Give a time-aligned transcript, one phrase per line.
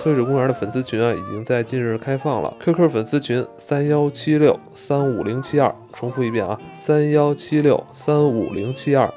[0.00, 2.54] 黑水公园的粉丝群啊，已经在近日开放了。
[2.60, 9.12] QQ 粉丝群三幺七六三五零七二，重复一遍啊，三幺七六三五零七二。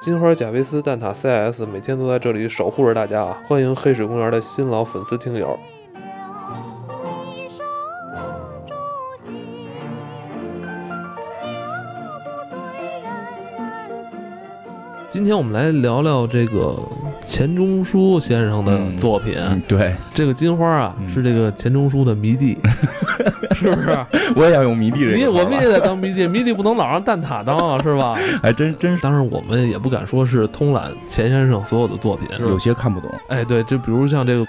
[0.00, 3.42] 金花贾维斯蛋挞 CS 每天都在这里守护着大家啊！
[3.44, 5.58] 欢迎黑水公园的新老粉丝听友。
[15.10, 16.76] 今天我们来聊聊这个
[17.26, 19.34] 钱钟书先生的作品。
[19.36, 22.58] 嗯，对，这个金花啊，是这个钱钟书的迷弟，
[23.56, 23.96] 是不是？
[24.36, 28.14] 我也要用迷弟这个你我们也得当迷弟， 迷弟不能老让蛋挞当啊，是吧？
[28.42, 29.02] 哎真真是。
[29.02, 34.46] 当然，我们也不敢说是通览钱先生所有的作品，有些看不懂，哎，对，就比如像这个，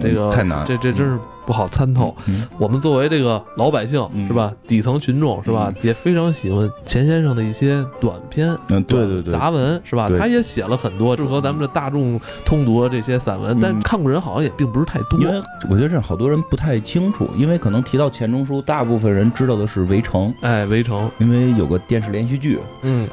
[0.00, 0.64] 这个嗯太难。
[0.66, 2.14] 这这真是不好参透。
[2.26, 4.52] 嗯我们作为这个老百姓，嗯是吧？
[4.66, 5.72] 底层群众，是吧？
[5.80, 8.54] 也非常喜欢钱先生的一些短篇。
[8.68, 10.10] 嗯，对对对，杂文是吧？
[10.18, 15.18] 他也写了很多适合咱们的大众通读的这些散文，嗯但看过人好像也并不是太多。
[15.20, 23.08] 因为我觉得这好多人不太清楚，因为可能提到钱钟书，大部分人知道的是《围城》，哎，围城，因为有个电视连续剧，嗯，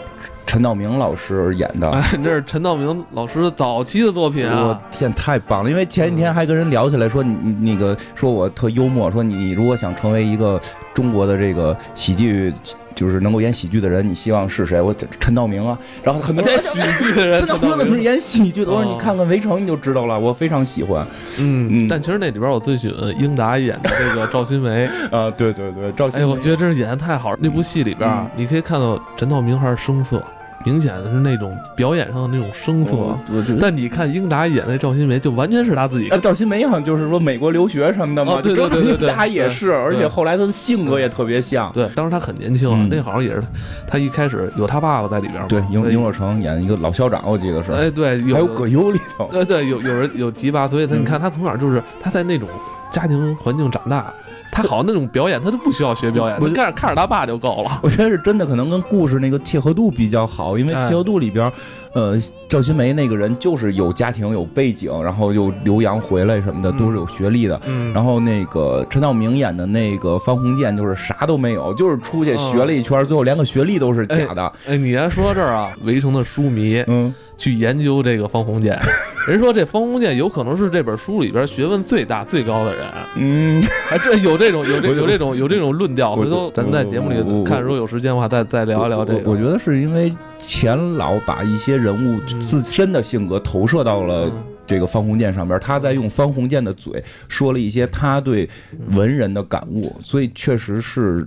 [0.45, 1.90] 陈道明老师演的。
[1.90, 4.81] 哎，这是陈道明老师早期的作品我啊。
[4.92, 5.70] 天，太棒了！
[5.70, 10.59] 因为前几天还跟人聊起来，说你你那个说我特幽默，说你如果想成为一个
[10.94, 12.53] 中国的这个喜剧，
[12.96, 14.82] 就是能够演喜剧的人，你希望是谁？
[14.82, 15.78] 我陈道明啊。
[16.02, 18.72] 然后很多人 演喜剧的人， 陈道明怎么是演喜剧的？
[18.72, 21.06] 我说哦你看看《围城》你就知道了，我非常喜欢
[21.38, 24.86] 嗯，嗯但其实那里边我最喜欢英达演的这个赵新梅。
[25.12, 25.30] 啊！
[25.32, 27.38] 对对对，赵新哎，我觉得真是演的太好了。
[27.42, 30.24] 那部戏里边啊，你可以看到陈道明还是生涩，
[30.64, 32.95] 明显的是那种表演上的那种生涩。
[32.95, 36.17] 我我就但你看英达演那赵新梅，就完全是他自己啊，。
[36.17, 41.72] 赵新梅好像就是说美国留学什么的嘛，哦对对对对对他也是，而且后来他的性格也特别像。
[41.72, 43.44] 对，当时他很年轻啊，嗯那好像也是
[43.88, 45.47] 他一开始有他爸爸在里边嘛。
[45.47, 49.28] 对，所以英英若诚演一个老校长，我记得是，哎，对，有还有葛优里头。
[49.31, 52.47] 对对，有有人有提拔，所以你看他从小就是他在那种
[52.90, 54.13] 家庭环境长大，
[54.56, 57.80] 他好像那种表演他都不需要学表演，我看着看着他爸就够了。
[57.84, 61.52] 我觉得是真的，可能跟故事那个契合度比较好，因为哎契合度里边，
[61.95, 62.17] 呃，
[62.50, 67.59] 赵新梅那个人就是有家庭、有背景，然后又留洋回来什么的，嗯都是有学历的。
[67.66, 74.51] 嗯然后那个陈道明演的那个方鸿渐就是啥都没有，就是出去学了一圈，最后连个学历都是假的。
[74.67, 78.77] 哎，你还说到这儿啊，围城的书迷嗯，去研究这个方鸿渐，
[79.25, 82.85] 人说这方鸿渐有可能是这本书里边学问最大最高的人，
[83.16, 86.12] 嗯，还真有这种有这有这种有这种论调。
[86.12, 89.22] 我回头咱在节目里看，如果有时间的话，再再聊一聊这个。
[89.25, 98.50] 我我觉得是因为钱老把一些人物嗯自身的性格投射到了嗯这个方鸿渐上边，他在用方鸿渐的嘴说了一些他对
[98.94, 101.22] 文人的感悟，所以确实是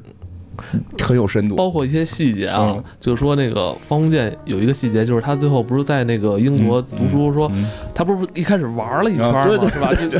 [1.00, 1.54] 很有深度。
[1.54, 9.40] 包括一些细节啊，嗯就是说那个方鸿渐有一个细节，就是他最后不是在那个英国读书，说嗯他不是一开始玩了一圈吗？
[9.40, 9.92] 啊对对是吧？
[9.94, 10.18] 就就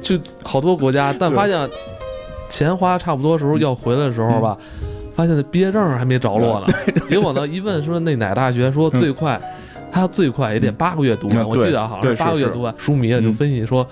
[0.00, 1.70] 就就好多国家，但发现
[2.48, 4.58] 钱花差不多时候要回来的时候吧，
[5.14, 6.66] 发现那毕业证还没着落呢。
[7.06, 9.40] 结果呢，一问说那哪大学说最快，
[9.90, 12.74] 他最快也得八个月读完，嗯我记得好像是八个月读完。
[12.78, 13.86] 书迷啊就嗯分析说。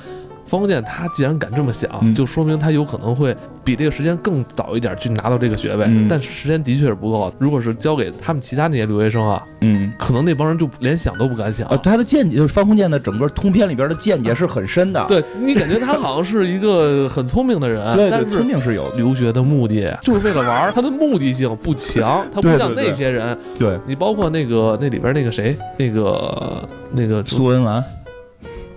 [0.46, 7.32] 方鸿渐他既然敢这么想，嗯就说明他有可能会比这个时间更早一点去拿到这个学位，嗯但是时间的确是不够。
[7.38, 9.92] 如果是交给他们其他那些留学生啊，嗯。
[9.98, 11.66] 可能那帮人就连想都不敢想。
[11.68, 23.36] 呃，他的见解就是方鸿渐的整个通篇里边的见解是很深的，对你感觉他好像是一个很聪明的人， 对对，但是聪明是有，留学的目的就是为了玩儿，他的目的性不强， 他不像那些人。
[23.58, 23.78] 对。
[23.86, 27.82] 你包括那个那里边那个谁，那个那个苏文纨，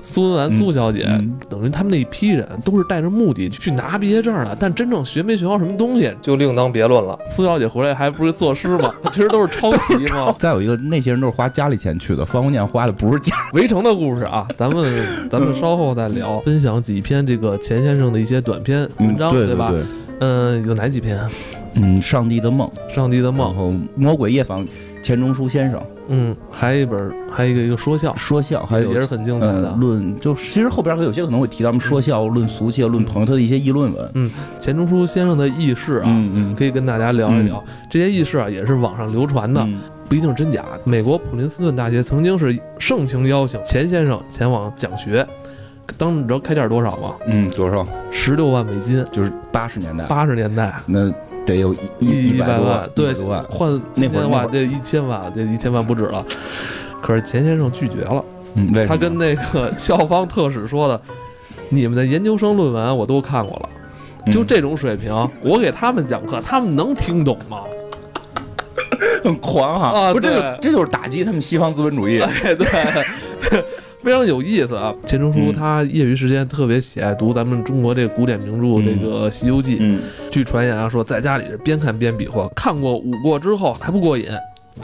[0.10, 7.18] 苏文纨嗯苏小姐，嗯等于他们那一批人都是带着目的去拿毕业证的，但真正学没学到什么东西就另当别论了。
[7.30, 8.92] 苏小姐回来还不是作诗吗？
[9.14, 10.34] 其实都是抄袭嘛。
[10.40, 13.36] 再有一个，那些人都是花家里钱去的，方鸿渐花的不是家。
[13.54, 14.92] 围城的故事啊， 咱们
[15.30, 19.70] 咱们稍后再聊，分享几篇这个钱先生的一些短篇文章，吧？
[19.70, 19.86] 对对，
[20.20, 21.20] 嗯，有哪几篇？
[21.74, 24.66] 嗯，上帝的梦，上帝的然梦，后魔鬼夜访
[25.02, 29.76] 钱钟书先生嗯，还有一本，还有一个一个说笑，说笑，还有也是很精彩的呃。
[29.78, 34.12] 论，就其实后边还有些可能会提到们说笑、论俗气、论朋友他的一些议论文。
[34.16, 34.30] 嗯
[34.60, 37.64] 钱钟书先生的轶事啊，嗯嗯，可以跟大家聊一聊。
[37.90, 39.80] 这些轶事啊，也是网上流传的，嗯
[40.10, 40.66] 不一定真假。
[40.86, 45.26] 美国普林斯顿大学曾经是盛情邀请钱先生前往讲学，
[45.98, 47.16] 当你知道开价多少吗？
[47.28, 47.86] 嗯，多少？
[48.12, 51.12] 十六万美金，就是八十年代，八十年代那
[51.46, 53.14] 得有一一百万，对。
[53.50, 56.26] 换今天的话那会儿这一千万，这一千万不止了。
[57.02, 58.24] 可是钱先生拒绝了，
[58.88, 61.00] 他跟那个校方特使说的
[61.70, 63.70] ：“你们的研究生论文我都看过了，
[64.26, 67.60] 嗯就这种水平，我给他们讲课，他们能听懂吗？”
[69.24, 72.20] 很狂哈，啊不，这个这就是打击他们西方资本主义。
[72.44, 73.66] 哎，对。
[74.02, 74.94] 非常有意思啊。
[75.06, 75.54] 钱钟书嗯。
[75.54, 80.00] 他业余时间特别喜爱读咱们中国这个古典名著这个《西游记》，嗯。
[80.30, 84.28] 据传言啊，说在家里是边看边比划，看过五过之后还不过瘾，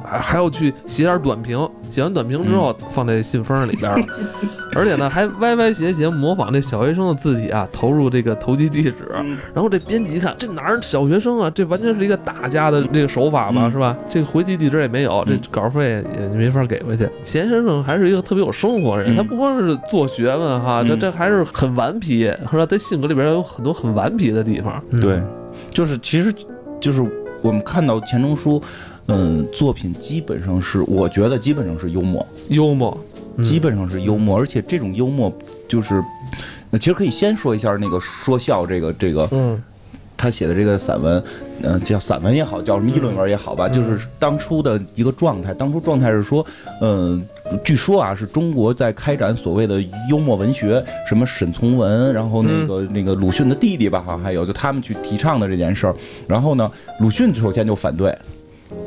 [0.03, 4.05] 还还要去写点短评，写完短评之后放在信封里边了，
[4.75, 8.93] 而且呢还歪歪斜斜模仿这小学生的字体啊，投入这个投机地址。
[9.17, 13.95] 嗯然后这编辑一看，这哪儿小学生啊，这完全是一个大家的这个手法嘛，嗯是吧？
[14.07, 17.03] 这个回寄地址也没有，这嗯稿费也没法给回去。
[17.21, 22.65] 钱先生还是一个特别有生活的人，嗯他不光是做学问哈，这嗯这还是很顽皮，是吧？
[22.65, 24.81] 在性格里边有很多很顽皮的地方。
[24.89, 25.21] 嗯对，
[25.71, 26.33] 就是其实
[26.79, 27.01] 就是
[27.41, 28.61] 我们看到钱钟书，
[29.07, 32.97] 嗯，作品基本上是我觉得基本上是幽默，幽默，
[33.37, 35.31] 嗯基本上是幽默，而且这种幽默
[35.67, 36.03] 就是。
[36.71, 39.61] 呃其实可以先说一下那个说笑这个这个嗯
[40.17, 41.23] 他写的这个散文，
[41.61, 45.53] 嗯、叫散文也好，叫什么议论文也好吧，嗯就是当初的一个状态。
[45.53, 46.43] 当初状态是说，
[46.81, 47.23] 嗯、
[47.63, 55.95] 据说啊，是中国在开展所谓的幽默文学，什么沈从文，然后那个、那个鲁迅的弟弟吧，好像还有就他们去提倡的这件事儿。
[56.27, 58.17] 然后呢，鲁迅首先就反对，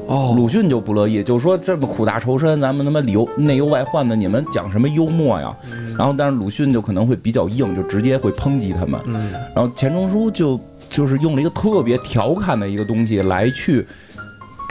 [0.06, 5.54] 哦，鲁迅就不乐意，就说这么苦大仇深，咱们他妈里忧内忧外患的，你们讲什么幽默呀？
[5.98, 9.00] 然后，但是鲁迅就可能会比较硬，就直接会抨击他们。
[9.06, 10.58] 嗯然后钱钟书就
[10.88, 13.86] 就是用了一个特别调侃的一个东西来去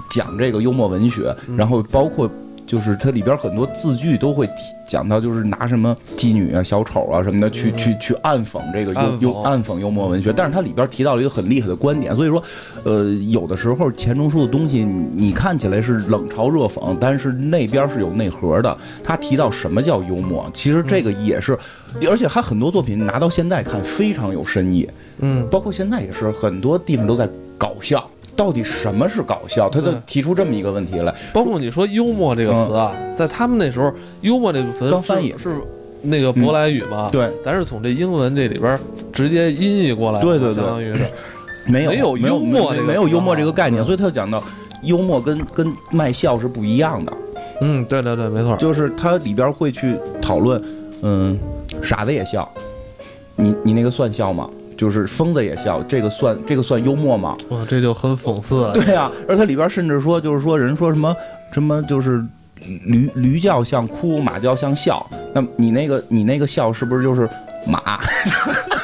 [0.09, 2.29] 讲这个幽默文学，嗯然后包括。
[2.67, 4.53] 就是它里边很多字句都会提
[4.85, 12.43] 讲到，就是拿什么妓女啊、小丑啊什么的去、去去暗讽这个幽幽暗讽幽默文学，但是它里边提到了一个很厉害的观点，所以说，
[12.83, 18.77] 呃，有的时候钱钟书的东西你你看起来是冷嘲热讽，但是那边是有内核的。
[19.03, 21.57] 他提到什么叫幽默，其实这个也是，
[22.09, 24.87] 而且他很多作品拿到现在看非常有深意。
[25.19, 27.27] 嗯包括现在也是很多地方都在
[27.57, 28.07] 搞笑。
[28.37, 29.67] 到底什么是搞笑？
[29.69, 31.13] 他就提出这么一个问题来。
[31.33, 33.91] 包括你说幽默这个词啊，在他们那时候，
[34.21, 35.33] 幽默这个词嗯刚翻译。
[35.37, 35.61] 是是
[36.03, 37.09] 那个舶来语嘛？
[37.11, 38.79] 对，咱是从这英文这里边
[39.11, 40.53] 直接音译过来的，对对对。
[40.53, 41.05] 相当于是。
[41.69, 44.41] 没有没有幽默这个没有幽默这个概念，所以他就讲到
[44.83, 47.11] 幽默跟跟卖笑是不一样的，
[47.59, 50.63] 嗯，对对对，没错，就是它里边会去讨论，
[51.01, 51.37] 嗯，
[51.83, 52.49] 傻子也笑，
[53.35, 54.49] 你你那个算笑吗？
[54.77, 57.35] 就是疯子也笑，这个算这个算幽默吗？
[57.49, 58.73] 哇，这就很讽刺了。
[58.73, 61.15] 对呀、而它里边甚至说，就是说人说什么
[61.51, 62.23] 什么，就是
[62.85, 65.05] 驴驴叫像哭，马叫像笑。
[65.33, 67.27] 那你那个你那个笑是不是就是
[67.65, 67.99] 马？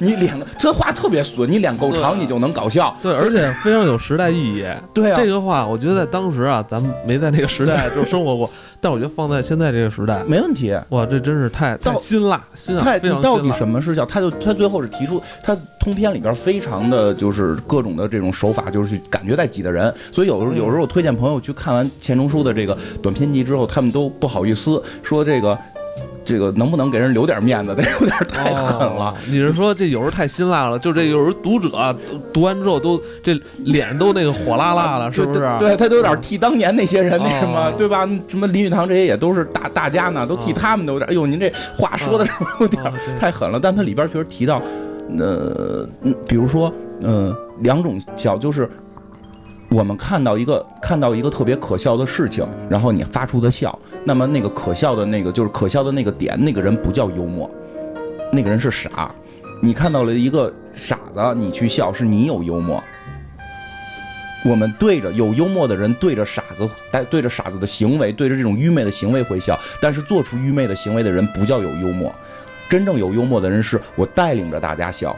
[0.00, 2.94] 你脸这话特别损，你脸够长，你就能搞笑。
[3.02, 4.64] 对，而且非常有时代意义。
[4.92, 8.50] 对啊，这个话，我觉得在当时啊，咱们没在那个时代 就生活过，
[8.80, 10.74] 但我觉得放在现在这个时代，没问题。
[10.88, 13.52] 哇，这真是太太到辛辣，辛辣，太到底。
[13.52, 14.06] 什么是笑？
[14.06, 19.92] 他就他最后是提出，他通篇里边非常的就是各种的这种手法，就是去感觉在挤的人。
[20.10, 25.58] 所以有时候嗯有时候我推荐朋友去看完钱钟书的这个短篇集之后，他们都不好意思说这个
[26.24, 29.14] 这个能不能给人留点面子， 得有点太狠了哦。
[29.28, 30.78] 你是说这有时候太辛辣了？
[30.78, 31.94] 就这有时候读者啊
[32.32, 35.40] 读完之后都这脸都那个火辣辣了，是不是？
[35.58, 38.08] 对，他都有点替当年那些人那什么，哦对吧？
[38.28, 41.08] 什么林语堂这些也都是大大家呢，都替哦他们都有点。
[41.10, 42.82] 哎呦，您这话说的是不是有点
[43.18, 43.58] 太狠了？
[43.60, 44.62] 但它里边确实提到，
[45.18, 46.72] 呃，嗯比如说，
[47.02, 48.68] 嗯、两种小，就是
[49.70, 57.48] 我们看到一个看到一个特别可笑的事情，然后你发出的笑，那么那个可笑的那个就是可笑的那个点，那个人不叫幽默，
[58.32, 59.14] 那个人是傻。
[59.62, 62.82] 你看到了一个傻子，你去笑，是你有幽默。
[64.44, 72.12] 我们对着有幽默的人，对着傻子，带对着傻子的行为，对着这种愚昧的行为会笑，但是做出愚昧的行为的人不叫有幽默。
[72.68, 75.14] 真正有幽默的人是我带领着大家笑，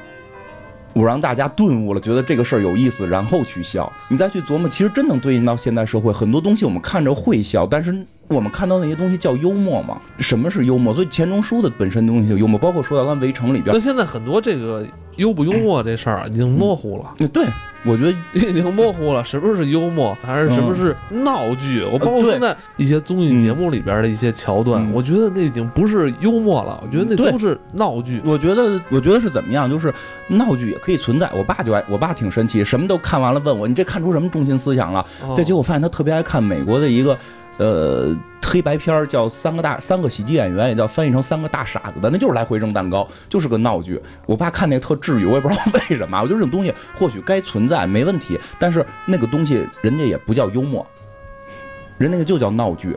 [0.94, 3.90] 我让大家顿悟了，觉得这个事儿有意思，然后去笑。
[4.08, 7.94] 你再去琢磨，其实真能对应到现代社会，很多东西我们看着会笑，但是
[8.28, 10.00] 我们看到那些东西叫幽默吗？
[10.18, 10.94] 什么是幽默？
[10.94, 17.46] 所以钱钟书的本身东西就幽默，包括说到咱《围城》里边那，现在很多这个幽不幽默这事儿啊已经模糊了，嗯对
[17.84, 18.12] 我觉得
[18.48, 21.82] 已经模糊了，什么是幽默，还是什么是闹剧？
[21.92, 28.20] 我包括现在一些综艺节目里边的一些桥段，嗯我觉得那已经不是幽默了，我觉得那都是闹剧。
[28.24, 29.68] 我觉得，我觉得是怎么样？
[29.68, 29.92] 就是
[30.28, 31.30] 闹剧也可以存在。
[31.34, 35.04] 我爸就爱，我爸挺神奇，什么都看完了，问我你这看出什么中心思想了？
[35.22, 37.16] 哦这结果我发现他特别爱看美国的一个
[37.58, 44.00] 呃黑白片，叫《三个大三个喜剧演员》，也叫翻译成《三个大傻子》的，那就是来回扔蛋糕，就是个闹剧。
[44.26, 46.20] 我爸看那个特治愈，我也不知道为什么。
[46.20, 50.86] 我觉得这种东西或许该存在没问题，但是那个东西人家也不叫幽默，
[51.98, 52.96] 人那个就叫闹剧。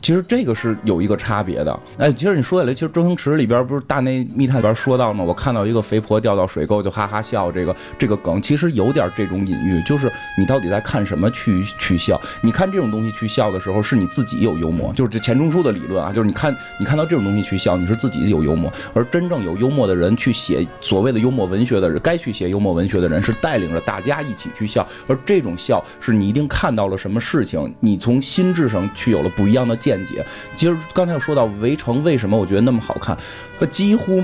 [0.00, 1.80] 其实这个是有一个差别的。
[1.98, 5.24] 哎，其实你说起来，其实周星驰里边不是《大内密探》里边说到吗？
[5.24, 12.20] 我看到一个肥婆掉到水沟就哈哈笑，这个这个梗其实有点这种隐喻，就是你到底在看什么去去笑？
[12.42, 30.24] 你看这种东西去笑的时候，是你自己有幽默，就是这钱钟书的理论啊，就是你看你看到这种东西去笑，你是自己有幽默，而真正有幽默的人去写所谓的幽默文学的人，该去写幽默文学的人是带领着大家一起去笑，而这种笑是你一定看到了什么事情，你从心智上去有了不一样的见解。
[30.54, 33.16] 其实刚才又说到《围城》，为什么我觉得那么好看？
[33.58, 34.22] 它几乎，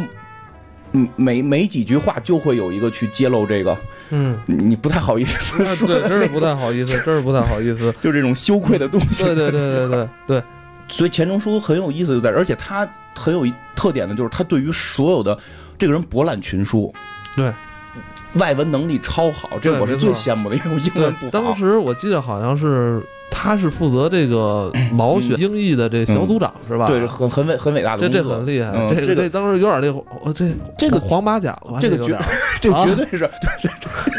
[0.93, 3.77] 嗯，每每几句话就会有一个去揭露这个，
[4.11, 7.95] 嗯，你不太好意思说对，的真是不太好意思，真是不太好意思。
[8.01, 9.25] 就这种羞愧的东西。
[9.25, 10.43] 对对对对对对，
[10.89, 15.37] 所以钱钟书很有意思就在这，而且他很有一特点的就是他对于所有的
[15.77, 16.95] 这个人博览群书，
[17.35, 17.53] 对
[18.35, 21.31] 外文能力超好，这我是最羡慕的，因为我英对文不好。
[21.31, 23.03] 当时我记得好像是
[23.39, 26.87] 他是负责这个 毛选英译的这小组长是吧？
[26.87, 31.79] 对，很很伟很伟大的这这很厉害，这嗯这当时有点这哦这这个黄马甲了吧？
[31.79, 32.17] 这个绝
[32.59, 33.29] 这啊绝对是，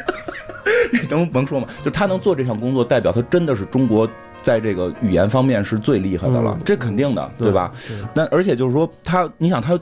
[1.09, 1.67] 能能说吗？
[1.81, 4.07] 就他能做这项工作，代表他真的是中国
[4.43, 7.71] 在这个语言方面是最厉害的了，嗯这肯定的，对吧？？
[8.13, 9.77] 那而且就是说，他你想他。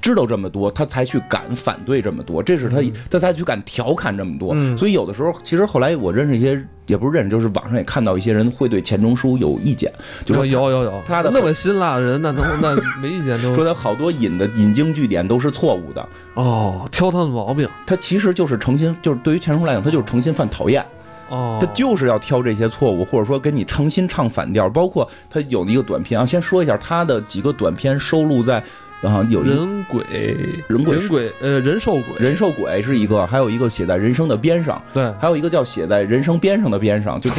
[0.00, 4.52] 知道这么多，他才去敢反对这么多，这是他、嗯他才去敢调侃这么多。
[4.54, 9.92] 嗯所以有的时候，其实后来我认识一些，也不是认识，就是网上也看到一些人会对钱钟书有意见，
[10.24, 20.84] 就说有有有有，他的那么辛辣的人，那能那没意见 都说他好多引的引经据典都是错误的，哦挑他的毛病他其实就是诚心，就是对于钱钟书来讲，他就是诚心犯讨厌。
[21.28, 24.68] 哦，他就是要挑这些错误，或者说跟你诚心唱反调。
[24.68, 28.60] 包括他有一个短片啊，先说一下他的几个短片收录在，
[29.00, 30.04] 然后有一人鬼
[30.68, 32.04] 人鬼人鬼呃人兽鬼。
[32.18, 35.10] 人兽鬼是一个，还有一个写在人生的边上，对。
[35.20, 37.30] 还有一个叫写在人生边上的边上，就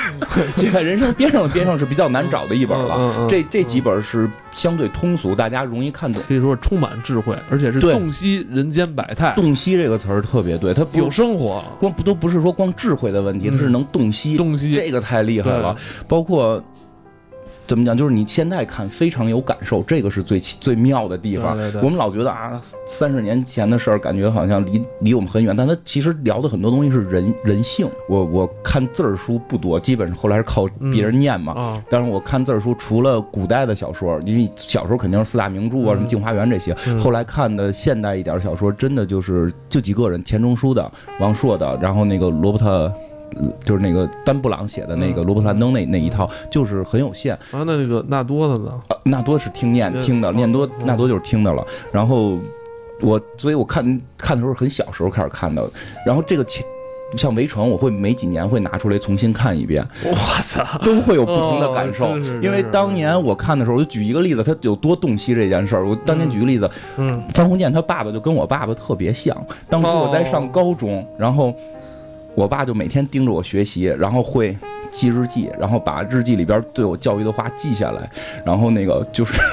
[0.56, 2.94] 写在人生边上的边上是比较难找的一本了。
[2.98, 6.22] 嗯嗯嗯这这几本是相对通俗，大家容易看懂。
[6.26, 7.92] 可以说充满智慧，而且是对。
[7.92, 13.72] 洞悉人间百态，洞悉这个词儿特别对，它不有生活，光不都不是说光智慧的问题，它是嗯。
[13.72, 14.36] 能洞悉。
[14.36, 14.72] 洞悉。
[14.72, 15.76] 这个太厉害了，
[16.08, 16.62] 包括
[17.70, 21.56] 怎么讲，就是你现在看非常有感受，这个是最最妙的地方。
[21.56, 27.88] 对对对我们老觉得啊，三十年前的事儿，感觉好像离离我们很远，但它其实聊的很多东西是人人性。
[28.08, 31.52] 我我看字儿书不多，基本上后来是靠别人念嘛。
[31.52, 36.76] 啊，但是我看字儿书，除了古代的小说，因为小时候肯定是四大名著啊，嗯什么《镜花缘》这些。
[36.88, 42.92] 嗯后来看的现代一点的小说，真的就是就几个人：钱钟书的、王朔的，然后那个罗伯特，呃
[43.64, 47.34] 就是那个丹布朗写的那个嗯罗伯特·兰登那那一套，就是很有限。
[47.52, 51.64] 啊，那那个纳多的呢，啊，纳多是听念嗯听的，嗯念多纳多就是听的了。
[51.92, 52.38] 然后
[53.00, 55.68] 我，所以我看看的时候很小时候开始看的，
[56.04, 56.64] 然后这个前
[57.16, 62.04] 像《围城》，我会每几年会拿出来重新看一遍，我操，都会有不同的感受。
[62.04, 65.88] 哦因为当年我看的时候，我就举一个例子，他有多洞悉这件事儿。
[65.88, 69.36] 我当年举个例子，嗯方鸿渐他爸爸就跟我爸爸特别像。
[69.68, 71.52] 当初我在上高中，然后
[72.34, 74.56] 我爸就每天盯着我学习，然后会
[74.90, 78.08] 记日记，然后把日记里边对我教育的话记下来，
[78.44, 79.40] 然后那个就是。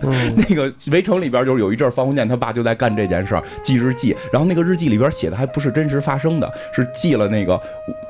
[0.00, 4.14] 嗯那个《围城》里边就是有一阵儿方鸿渐他爸就在干这件事儿，记日记。
[4.32, 7.60] 然后那个日记里边写的还不是真实发生的，是记了那个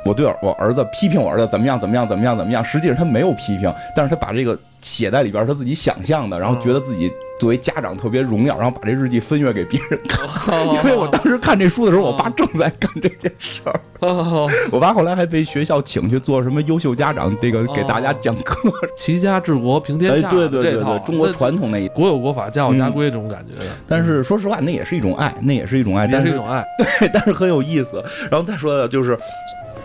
[0.05, 2.63] 我对我儿子批评我儿子怎么样怎么样怎么样怎么样。
[2.63, 10.27] 实际上他没有批评，但是他把这个写在里边，他自己想象的，然后觉得自己作为家长特别荣耀，然后把这日记分阅给别人看。
[10.75, 13.81] 因为我当时看这书的时候，我爸正在干这件事儿。
[14.01, 18.71] 哦 我爸后来还被学校请去做什么优秀家长，这个给大家讲课。
[18.97, 21.89] 齐家治国平天哎，下，对对对对，中国传统那一。
[21.89, 28.03] 国有国法，家有家规这种感觉，但是说实话，那也是一种爱，那也是一种爱，但是一种爱， 对，但是很有意思。
[28.31, 29.19] 然后再说的就是，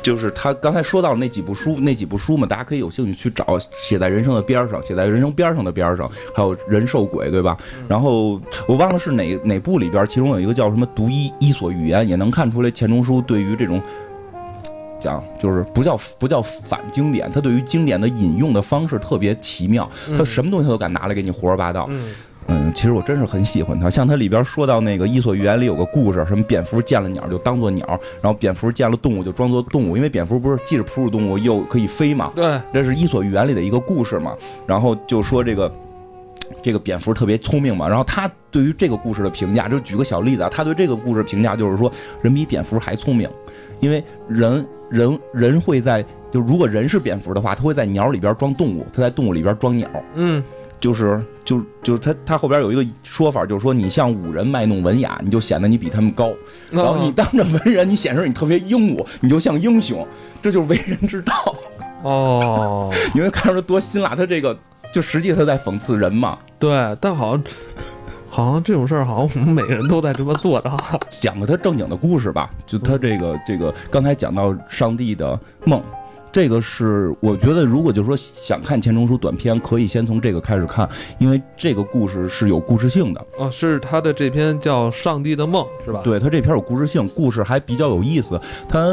[0.04, 7.58] 就是他刚才说到那几部书，那几部书嘛，大家可以有兴趣去找，写在人生的边上，写在人生边上的边上，还有人兽鬼，对吧？
[7.88, 13.82] 然后我忘了是哪哪部里边，其中有一个叫什么《读伊伊索寓言》，也能看出来钱钟书对于这种。
[15.00, 21.88] 讲就是不叫不叫反经典，他对于经典的引用的方式特别奇妙，他什么东西他都敢拿来给你胡说八道。
[21.90, 22.16] 嗯嗯，
[22.74, 23.90] 其实我真是很喜欢他。
[23.90, 27.86] 像他里边说到那个《伊索寓言》里有个故事，什么蝙蝠见了鸟就当做鸟，
[28.22, 34.36] 然后蝙蝠见了动物就装作动物，因为蝙蝠不是既是哺乳动物又可以飞嘛，对，这是《伊索寓言》里的一个故事嘛。
[34.66, 35.72] 然后就说这个
[36.62, 43.30] 这个蝙蝠特别聪明嘛，然后他对于这个故事的评价，就举个小例子啊，他对这个故事评价就是说，人比蝙蝠还聪明，
[43.80, 49.88] 因为人人人会在就如果人是蝙蝠的话，他会在鸟里边装动物，他在动物里边装鸟。
[50.16, 50.44] 嗯
[50.84, 56.34] 就是就就是他他后边有一个说法，就是说你向武人卖弄文雅，你就显得你比他们高；
[56.70, 60.06] 然后你当着文人，你显示你特别英武，你就像英雄，
[60.42, 61.34] 这就是为人之道。
[62.02, 64.60] 哦， 你会看出多辛辣，他这个
[64.94, 66.38] 就实际他在讽刺人嘛。
[66.60, 67.44] 对，但好像
[68.30, 70.70] 好像这种事儿，好像我们每个人都在这么做的。
[71.10, 75.82] 讲个他正经的故事吧，就他这个这个刚才讲到上帝的梦。
[76.34, 83.24] 这个是我觉得，如果就是说想看钱钟书短片，可以先从这个开始看，因为这个故事是有故事性的。
[83.38, 86.02] 哦，是他的这篇叫《上帝的梦》，是吧？
[86.04, 88.42] 对他这篇有故事性，故事还比较有意思。
[88.68, 88.84] 他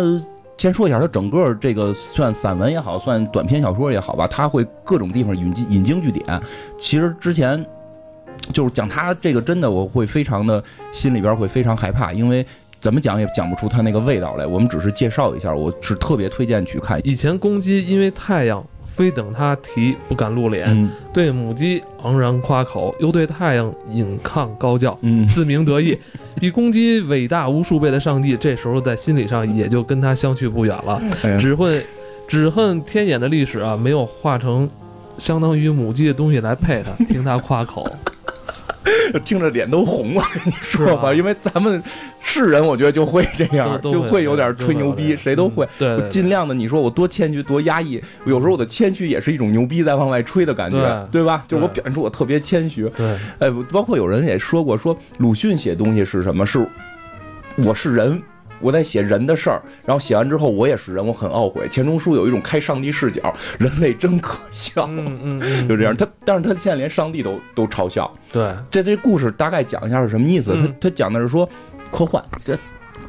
[0.58, 6.42] 先说一下，他整个这个算散文也好，算短篇小说也好吧，他会各种地方引经引经据典。
[6.78, 7.64] 其实之前
[8.52, 12.46] 就是讲他这个，真的我会非常的心里边会非常害怕，因为。
[12.80, 15.54] 怎么讲也讲不出它那个味道来，我们只是介绍一下。
[15.54, 16.98] 我是特别推荐去看。
[17.04, 24.98] 以前公鸡因为太阳，非等它啼不敢露脸，对母鸡昂然夸口，又对太阳引抗高叫，
[25.34, 25.96] 自鸣得意。
[26.40, 31.02] 比公鸡伟大无数倍的上帝，这时候在心理上也就跟他相去不远了。
[31.38, 31.84] 只会
[32.26, 34.66] 只恨天眼的历史啊，没有化成
[35.18, 37.86] 相当于母鸡的东西来配它， 听它夸口。
[39.24, 41.82] 听着脸都红了，你说吧，因为咱们
[42.32, 45.66] 是人，我觉得就会这样，就会有点吹牛逼，谁都会。
[45.76, 51.44] 对，尽量的，你说我多谦虚，多压抑，有时候我的谦虚也是一种牛逼在往外吹的感觉，对吧？
[51.48, 52.88] 就我表现出我特别谦虚。
[52.90, 56.46] 对，哎，包括有人也说过，说鲁迅写东西是什么？
[56.46, 56.64] 是
[57.64, 58.22] 我是人。
[58.62, 61.66] 我在写人的事儿，然后写完之后我也是人，我很懊悔。
[61.68, 65.96] 钱钟书有一种开上帝视角，人类真可笑，嗯嗯， 就这样。
[65.96, 68.12] 他，但是他现在连上帝都都嘲笑。
[68.30, 70.54] 对，这这故事大概讲一下是什么意思？
[70.54, 71.48] 他他讲的是说
[71.90, 72.58] 科幻，这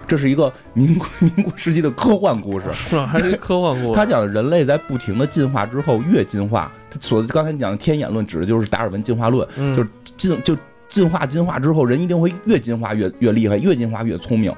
[0.08, 3.08] 这是一个民国 民国时期的科幻故事，是吧？
[3.08, 3.94] 还是科幻故事？
[3.94, 10.58] 他讲人类在不停的进化之后越进化，所刚才讲的天眼论指的就是达尔文进化论，就是进就
[10.90, 14.54] 进化进化之后，人一定会越进化越越厉害，越进化越聪明。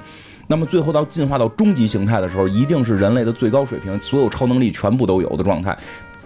[0.46, 5.76] 那么最后到进化到终极形态的时候，一定是人类的最高水平，所有超能力全部都有的状态，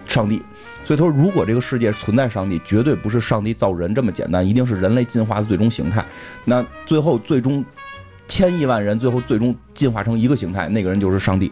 [0.07, 0.41] 上帝。
[0.83, 6.03] 所以他说，如果这个世界存在上帝，绝对不是上帝造人这么简单，一定是人类进化的最终形态。
[6.45, 7.63] 那最后最终
[8.29, 11.51] 千亿万人最后最终进化成一个形态，那个人就是上帝。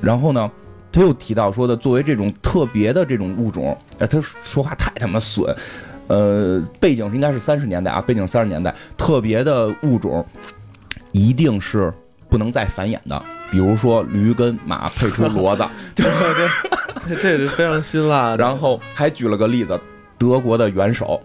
[0.00, 0.50] 然后呢，
[0.90, 5.54] 他又提到说的，作为这种特别的这种物种，哎，他说话太他妈损。
[6.06, 10.24] 呃，背景是应该是三十年代啊，背景三十年代，特别的物种。
[11.12, 11.92] 一定是
[12.28, 16.06] 不能再繁衍的，比如说驴跟马配出骡子， 对
[17.04, 18.36] 对，这这非常辛辣。
[18.36, 19.76] 然后还举了个例子，
[20.16, 21.20] 德国的元首，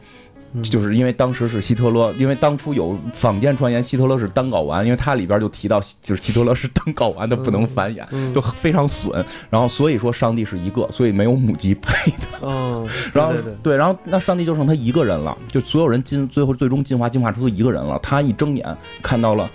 [0.63, 9.25] 就是因为当时是希特勒，因为当初有坊间传言希特勒是单睾丸，因为它里边就提到就是希特勒是单睾丸的，不能繁衍，就非常损。
[9.49, 12.27] 然后所以说上帝是一个，所以没有母鸡配的。
[12.41, 17.99] 嗯，然后对，然后那上帝就剩他一个人了，就所有人进最后最终进化进化出一个人了。
[18.03, 19.49] 他一睁眼看到了。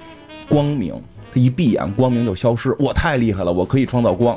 [0.49, 0.93] 光明，
[1.33, 2.75] 他一闭眼，光明就消失。
[2.77, 4.37] 我太厉害了，我可以创造光。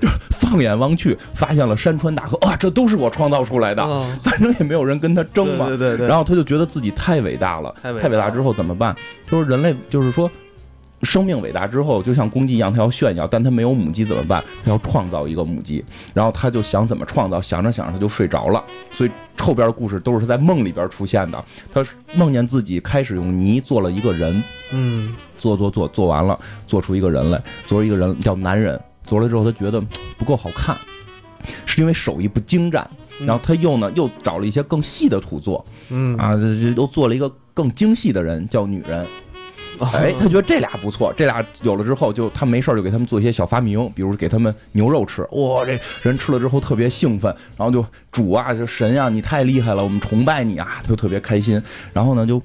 [0.00, 0.06] 就
[0.48, 3.82] 放眼望去，发现了山川大河，哇，这都是我创造出来的。
[4.22, 5.66] 反正也没有人跟他争嘛。
[5.66, 6.06] 对对对。
[6.06, 8.96] 然后他就觉得自己太伟大了，太伟大之后怎么办？
[9.30, 10.30] 就是人类，就是说。
[11.04, 14.42] 生命伟大之后，就像公鸡一样，它要炫耀，但它没有母鸡怎么办？
[14.64, 18.60] 它要创造一个母鸡，然后他就想怎么创造，想着想着他就睡着了。
[18.90, 21.44] 所以后边的故事都是他在梦里边出现的。
[21.72, 28.76] 他梦见自己开始用泥做了一个人，嗯，做做做做完了，做出一个人来，做出一个人叫男人。
[29.08, 29.80] 做了之后，他觉得
[30.16, 30.76] 不够好看，
[31.66, 32.88] 是因为手艺不精湛。
[33.26, 36.34] 然后他又呢，又找了一些更细的土做，嗯啊，
[36.76, 39.04] 又做了一个更精细的人，叫女人。
[39.80, 51.60] 哎，他觉得这俩不错，这俩有了之后，就他没事就给他们做一些小发明，比如给他们牛肉吃，哇，这人吃了之后特别兴奋，然后就主啊，就神啊，你太厉害了，我们崇拜你啊，他就特别开心，
[51.92, 52.40] 然后呢就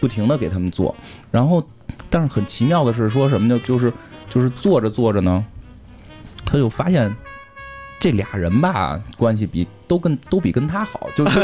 [0.00, 0.94] 不停的给他们做，
[1.30, 1.64] 然后
[2.10, 3.60] 但是很奇妙的是说什么呢？
[3.64, 3.92] 就是
[4.28, 5.44] 就是做着做着呢，
[6.44, 7.14] 他就发现
[7.98, 11.40] 这俩人吧关系比都跟都比跟他好，就是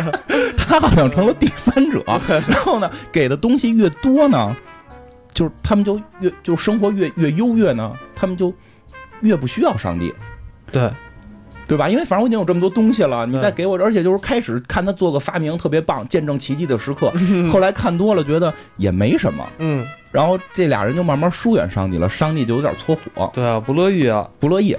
[0.56, 2.02] 他好像成了第三者，
[2.48, 4.56] 然后呢给的东西越多呢。
[5.34, 8.52] 就是他们就越就生活越越优越呢，他们就
[9.20, 10.12] 越不需要上帝，
[10.72, 10.90] 对
[11.68, 11.88] 对吧？
[11.88, 17.12] 因为反正我已经有这么多东西了，你再给我，而且就是开始看他做个发明特别棒，见证奇迹的时刻。
[17.52, 19.86] 后来看多了，觉得也没什么，嗯。
[20.10, 24.76] 然后这俩人就慢慢疏远上帝了，上帝就有点搓火，对啊，不乐意啊，不乐意。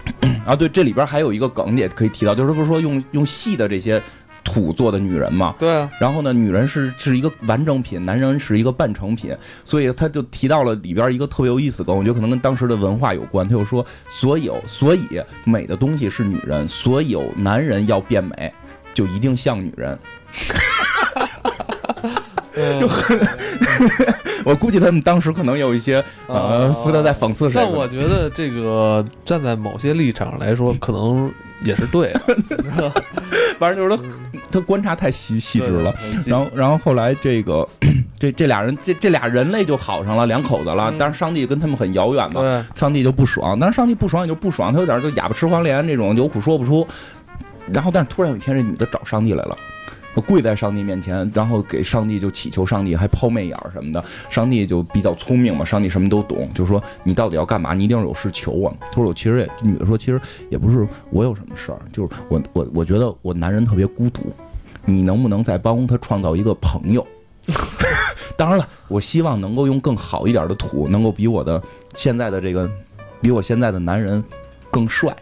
[0.44, 4.02] 啊，对，这里边还有一个梗也可以提到，就是不是说用用细的这些。
[4.44, 9.32] 土做的女人嘛，对啊，然后呢，女人是是一个完整品，男人是一个半成品，
[9.64, 13.48] 所以他就提到了里边一个特别有意思梗，我觉得可能跟当时的文化有关。
[13.48, 18.52] 他就说，所有所以美的东西是女人，所有男人要变美，
[18.92, 19.96] 就一定像女人。
[22.80, 23.18] 就很，
[24.44, 27.60] 我估计他们当时可能有一些呃，福德在讽刺谁。
[27.62, 32.92] 但我觉得这个站在某些立场来说，可能也是对的。
[33.58, 35.94] 反正就是他，他观察太细细致了。
[36.26, 37.66] 然后，然后后来这个，
[38.18, 40.92] 这这俩人，这这俩人类就好上了，两口子了。
[40.98, 43.56] 但是上帝跟他们很遥远嘛，上帝就不爽。
[43.60, 46.86] 但是上帝不爽也就不爽，他有点就哑巴吃黄连这种，有苦说不出。
[47.72, 49.56] 然后，但是突然有一天，这女的找上帝来了。
[50.20, 54.04] 跪在上帝面前，然后给上帝就祈求上帝，还抛媚眼儿什么的。
[54.28, 57.72] 上帝就比较聪明嘛，上帝什么都懂，就说你到底要干嘛？
[57.74, 58.72] 你一定是有事求我。
[58.80, 60.20] 他说我其实也，女的说其实
[60.50, 64.32] 也不是我有什么事儿，就是我我我觉得我男人特别孤独，
[64.84, 67.06] 你能不能再帮他创造一个朋友？
[68.36, 71.60] 当然了，我希望能够用更好一点的土，能够比我的
[71.94, 72.70] 现在的这个，
[73.20, 74.22] 比我现在的男人
[74.70, 75.14] 更帅。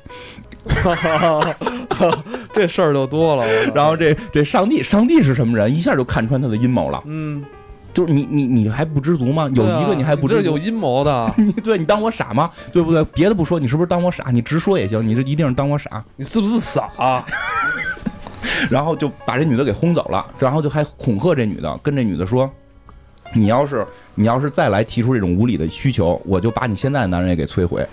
[2.53, 3.45] 这事儿就多了，
[3.75, 5.75] 然后这这上帝，上帝是什么人？
[5.75, 7.03] 一下就看穿他的阴谋了。
[7.07, 7.45] 嗯，
[7.95, 9.51] 就是你你你还不知足吗？
[9.55, 10.43] 有一个你还不知足？
[10.43, 11.33] 有阴谋的。
[11.39, 12.51] 你对你当我傻吗？
[12.73, 13.05] 对不对？
[13.15, 14.27] 别的不说，你是不是当我傻？
[14.33, 15.07] 你直说也行。
[15.07, 16.03] 你这一定是当我傻。
[16.17, 16.89] 你是不是傻？
[18.71, 22.51] 然后就把这女的给轰走了，然后就还恐吓这女的，跟这女的说
[23.35, 27.87] ：“你要是你要是再来提出这种无理的需求，我就把你现在的男人也给摧毁。”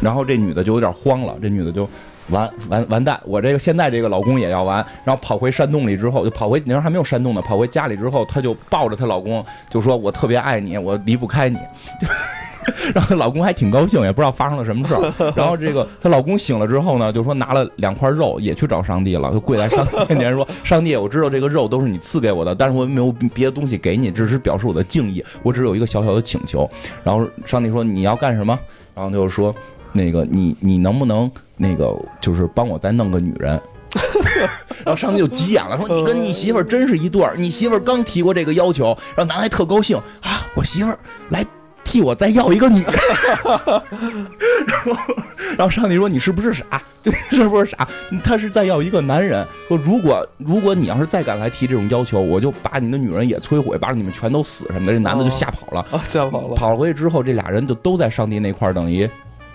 [0.00, 1.88] 然后这女的就有点慌了，这女的就。
[2.30, 3.18] 完完完蛋！
[3.24, 11.56] 我这个现在这个老公也要完，然后跑回山洞里之后，就跑回那时候还没有山洞呢，跑回家里之后，她就抱着她老公，就说我特别爱你，我离不开你。
[12.94, 15.32] 然后她老公还挺高兴，也不知道发生了什么事儿。
[15.36, 25.24] 然后这个她老公醒了之后呢，就说拿了两块肉也去找上帝了，就跪在上帝面前说：“上帝，我知道这个肉都是你赐给我的，但是我没有别的东西给你，只是表示我的敬意。
[25.42, 26.68] 我只有一个小小的请求。”
[27.04, 28.58] 然后上帝说：“你要干什么？”
[28.94, 29.54] 然后就说。
[29.90, 33.58] 那个你你能不能那个就是帮我再弄个女人？
[34.84, 40.98] 然后上帝就急眼了，说你跟你媳妇儿真是一对儿，你媳妇儿刚提过这个要求，然后男孩特高兴啊，我媳妇儿
[41.30, 41.44] 来
[41.88, 42.92] 替我再要一个女人。
[44.66, 44.96] 然后
[45.56, 46.64] 然后上帝说你是不是傻？
[47.30, 47.88] 是不是傻？
[48.22, 49.46] 他是在要一个男人。
[49.66, 54.92] 说如果如果你要是再敢来提这种要求，我就把你的女人也摧毁，把你们全都死什么的。
[54.92, 56.54] 这男的就吓跑了，吓跑了。
[56.54, 59.08] 跑了回去之后，这俩人就都在上帝那块儿，等于。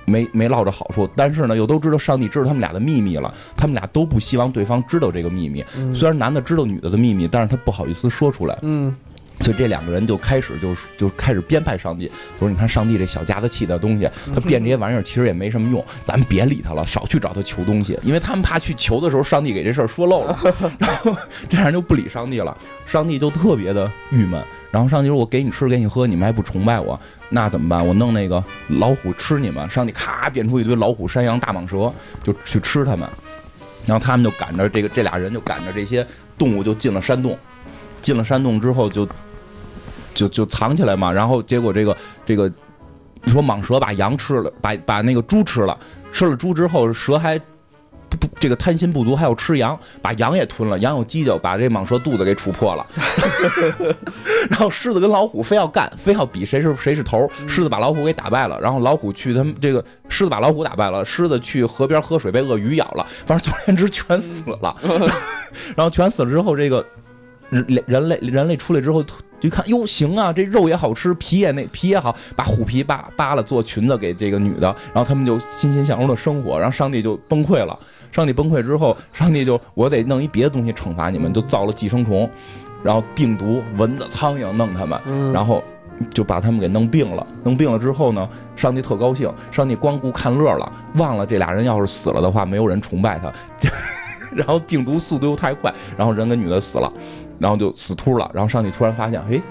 [0.06, 5.64] 没没落着好处，但是呢，又都知道上帝知道他们俩的秘密了，他们俩都不希望对方知道这个秘密。
[5.96, 8.60] 虽然男的知道女的的秘密，但是他不好意思说出来。
[8.64, 8.94] 嗯，
[9.42, 20.40] 所以这两个人就开始就是就开始编排上帝，说你看上帝这小家子气的东西，他变这些玩意儿其实也没什么用，咱们别理他了，少去找他求东西，因为他们怕去求的时候上帝给这事儿说漏了，
[20.80, 21.16] 然后
[21.50, 24.44] 这样就不理上帝了，上帝就特别的郁闷。
[24.72, 27.88] 然后上帝说：“我给你吃，给你喝，你们还不崇拜我，那怎么办？
[27.88, 31.94] 我弄那个老虎吃你们。”上帝咔变出一堆老虎、山羊、大蟒蛇，
[32.24, 33.08] 就去吃他们。
[33.86, 36.04] 然后他们就赶着这个这俩人就赶着这些
[36.40, 37.38] 动物就进了山洞。
[38.04, 39.08] 进了山洞之后就
[40.14, 41.12] 就就藏起来嘛。
[41.12, 42.48] 然后结果这个这个
[43.24, 45.76] 你说蟒蛇把羊吃了，把把那个猪吃了。
[46.12, 47.42] 吃了猪之后，蛇还。
[48.20, 50.78] 不，这个贪心不足，还要吃羊，把羊也吞了。
[50.78, 52.86] 羊有犄角，把这蟒蛇肚子给杵破了。
[54.52, 57.28] 然后狮子跟老虎非要干，非要比谁是谁是头。
[57.48, 64.78] 狮子把老虎给打败了，然后老虎去他们这个狮子把老虎打败了，狮子去河边喝水被鳄鱼咬了，反正总而言之全死了。
[65.76, 66.86] 然后全死了之后，这个
[67.54, 69.04] 人人类人类出来之后。
[69.42, 77.78] 一看哟，行啊，这肉也好吃，皮也那皮也好，把虎皮扒扒了做裙子给这个女的，然后他们就欣欣向荣的生活，然后上帝就崩溃了。
[78.10, 82.30] 上帝崩溃之后，上帝就我得弄一别的东西惩罚你们，就造了寄生虫，
[82.82, 85.62] 然后病毒、蚊子、苍蝇弄他们，然后
[86.14, 87.28] 就把他们给弄病了。
[87.44, 93.30] 弄病了之后呢，上帝特高兴，上帝光顾看乐了，忘了这俩人要是死了的话，没有人崇拜他。
[94.34, 96.92] 然后病毒速度又太快，然后人跟女的死了，
[97.44, 98.32] 然后就死秃了。
[98.34, 99.42] 然后上帝突然发现，哎，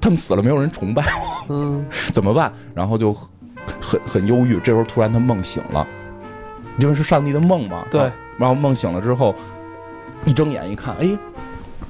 [0.00, 1.84] 他们死了，没有人崇拜我，嗯，
[2.14, 2.52] 怎么办？
[2.76, 3.12] 然后就
[3.80, 4.60] 很很忧郁。
[4.60, 5.84] 这时候突然他梦醒了，
[6.78, 7.84] 因为是上帝的梦嘛。
[7.90, 8.08] 对。
[8.38, 9.34] 然后梦醒了之后，
[10.24, 11.18] 一睁眼一看，哎，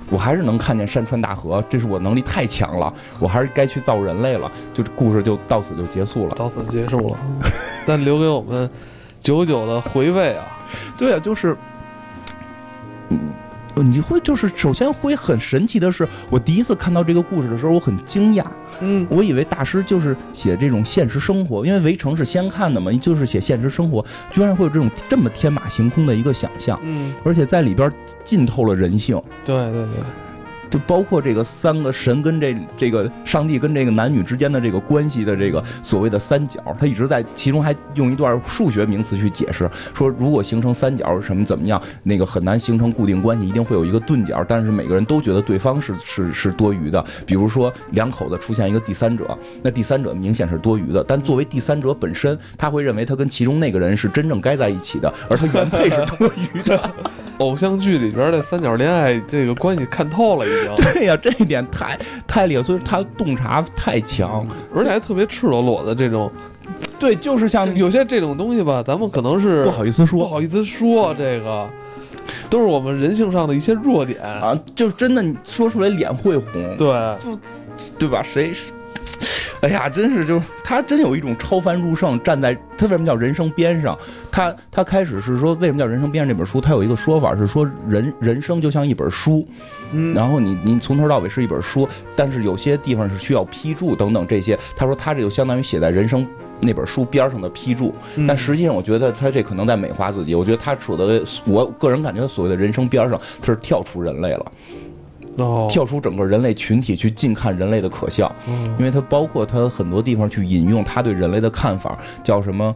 [0.08, 4.50] 我还是能看见山川大河，这是我能力太强了，我还是该去造人类了。
[4.72, 6.30] 就故事就到此就结束了。
[6.30, 7.18] 到此结束了，
[7.86, 8.68] 但留给我们
[9.20, 10.46] 久久的回味啊。
[10.96, 11.54] 对啊，就是。
[13.10, 13.18] 嗯，
[13.76, 18.44] 你会就是首先会很神奇的是，我第一次看到这个故事的时候，我很惊讶。
[18.80, 26.78] 嗯，我以为大师就是写这种现实生活，因为《围城》是先看的嘛，就是写现实生活，居然会有这种这么天马行空的一个想象。
[26.82, 27.90] 嗯，而且在里边
[28.24, 29.20] 浸透了人性。
[29.44, 30.00] 对对对。
[30.72, 47.04] 就包括这个三个神跟这这个上帝跟这个男女之间的这个关系的这个所谓的三角，他一直在其中还用一段数学名词去解释，说如果形成三角什么怎么样，那个很难形成固定关系，一定会有一个钝角，但是每个人都觉得对方是是是多余的。
[47.26, 56.90] 比如说两口子出现一个第三者，那第三者明显是多余的，但作为第三者本身，他会认为他跟其中那个人是真正该在一起的，而他原配是多余的。
[57.38, 60.74] 偶像剧里边的三角恋爱这个关系看透了，已经。
[60.94, 66.30] 对呀，这一点太太厉害，所以他洞察太强，而且还特别赤裸裸的这种。
[66.98, 71.68] 对，就是像有些这种东西吧，咱们可能是不好意思说，不好意思说，这个
[72.48, 76.76] 都是我们人性上的一些弱点啊，就真的你说出来脸会红。
[76.76, 76.86] 对，
[77.18, 77.38] 就
[77.98, 78.22] 对吧？
[78.22, 78.72] 谁是？
[79.62, 83.96] 哎呀，真是，就是他真有一种超凡入圣，站在他为什么叫人生边上？
[84.28, 86.60] 他他开始是说为什么叫人生边上这本书？
[86.60, 89.46] 他有一个说法是说人人生就像一本书，
[89.92, 94.58] 嗯，然后你你从头到尾是一本书，但是有些地方是需要批注等等这些。
[94.74, 96.26] 他说他这就相当于写在人生
[96.58, 97.94] 那本书边上的批注，
[98.26, 100.34] 但实际上我觉得他这可能在美化自己。
[100.34, 104.52] 我觉得他说的，我个人感觉他所谓的人生边上，他是跳出人类了。
[105.38, 108.30] 哦，跳出整个人类群体去近看人类的可笑，
[108.78, 112.74] 因为它包括它很多地方去引用他对人类的看法，叫什么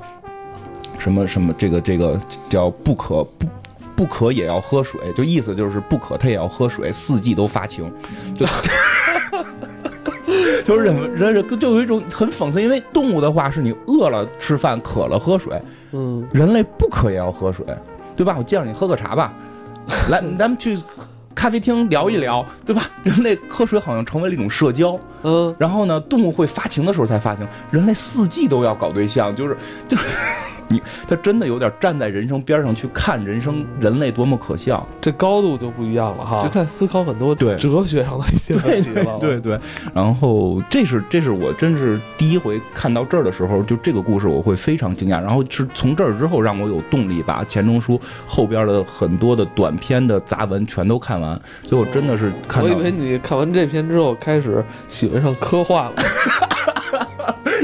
[0.99, 3.47] 什么什么，这个这个叫不可不
[3.95, 7.93] 不渴也要喝水，就意思就是不渴他也要喝水，四季都发情，
[8.35, 8.47] 就
[10.65, 15.61] 就是人人就有一种很讽刺，因为动物的话是你饿了吃饭，渴了喝水，
[15.93, 17.65] 嗯，人类不渴也要喝水，
[18.17, 18.35] 对吧？
[18.39, 19.33] 我介绍你喝个茶吧，
[20.11, 20.79] 来，咱们去。
[21.37, 22.91] 咖啡厅聊一聊，对吧？
[23.05, 30.05] 人类喝水好像成为了一种社交，嗯，然后呢，动物会发情的时候才发情，人类四季都要搞对象，就是就是。
[30.69, 39.19] 你他真的有点站在人生边上去看人生，人类多么可笑，这高度就不一样了哈，就在思考很多对哲学上的一些问题了。
[39.21, 39.59] 对对，
[39.95, 45.21] 然后这是这是我真是第一回看到这儿的时候，就这个故事我会非常惊讶。
[45.21, 51.41] 然后是从这儿之后，让我有动力把钱钟书后边的很多的短篇的杂文全都看完。
[51.65, 55.93] 所以我真的是看，我以为你看完这篇之后开始喜欢上科幻了。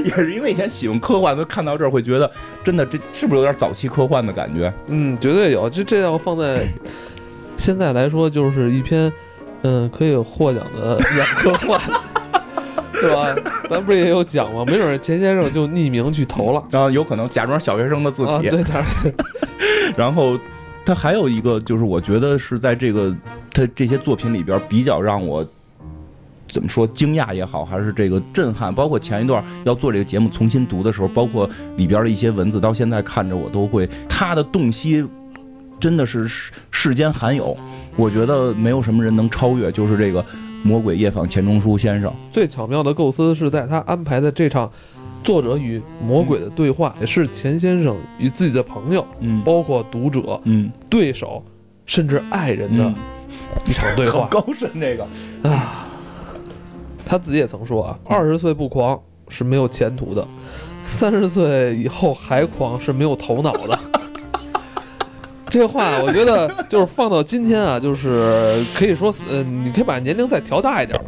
[0.05, 2.31] 也是因为以前喜欢科幻，都看到这儿会觉得，
[2.63, 4.73] 真的这是不是有点早期科幻的感觉？
[4.89, 5.69] 嗯，绝对有。
[5.69, 6.67] 这这要放在
[7.57, 9.13] 现在来说，就是一篇
[9.63, 11.81] 嗯可以获奖的软科幻，
[12.95, 13.35] 是吧？
[13.71, 14.65] 咱不是也有奖吗？
[14.67, 18.49] 没准钱先生就匿名去投了，然后有可能假装小学生的字体。
[18.49, 18.63] 对，
[19.97, 20.39] 然后
[20.85, 23.15] 他还有一个，就是我觉得是在这个
[23.53, 25.47] 他这些作品里边比较让我。
[26.53, 28.73] 怎么说惊讶也好，还是这个震撼？
[28.75, 35.03] 包括前一段要做这个节目重新读的时候，包括里边的一些文字，到现在看着我都会，他的洞悉
[35.81, 37.57] 真的是世世间罕有，
[37.97, 39.73] 我觉得没有什么人能超越。
[39.73, 40.23] 就是这个
[40.63, 44.71] 魔鬼夜访钱钟书先生最巧妙的构思是在他安排的这场
[45.25, 51.43] 作者与魔鬼的对话，也是钱先生与自己的朋友，嗯，包括读者，嗯，对手，
[51.87, 52.93] 甚至爱人的
[53.67, 54.29] 一场对话。
[54.31, 55.09] 高深这个
[55.49, 55.89] 啊。
[57.13, 58.99] 他自己也曾说啊，二十岁不狂
[59.29, 60.27] 是没有前途的，
[60.83, 63.79] 三十岁以后还狂是没有头脑的。
[65.51, 70.99] 这话我觉得就是放到今天啊，就是可以说，呃，你可以把年龄再调大一点，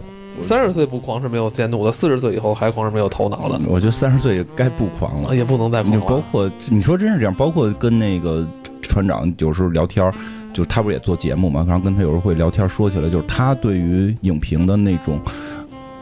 [0.43, 3.59] 三十岁不狂是没有前途的，四十岁以后还狂是没有头脑的。
[3.67, 6.01] 我觉得三十岁该不狂了，也不能再狂了。
[6.07, 8.47] 包括你说真是这样，包括跟那个
[8.83, 10.13] 船长有时候聊天，
[10.53, 15.19] 就是他不是也做节目嘛，然后跟他有时候会聊天，说起来就是他对于影评的那种。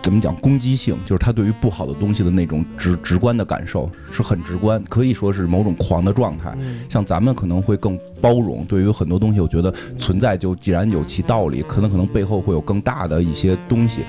[0.03, 0.97] 怎么讲攻击性？
[1.07, 6.53] 就是他对于不好的东西的那种直直观的感受是很直观，可以说是某种狂的状态。
[6.88, 14.01] 像咱们可能会更包容，对于很多东西，我觉得存在就既然有其道理，可能可能背后会有更大的一些东西。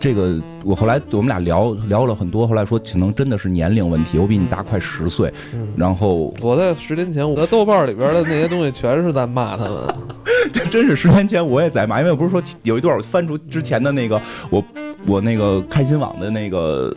[0.00, 5.32] 这个我后来我们俩聊聊了很多，后来说可能真的是年龄问题，我比你大快十岁。
[5.76, 9.94] 然后我在十年前我在豆瓣里边的那些东西全是在骂他们，
[10.52, 14.64] 这真是十年前我也在骂，因为我不是说有一段我翻出之前的那个我。
[15.06, 16.94] 我那个开心网的那个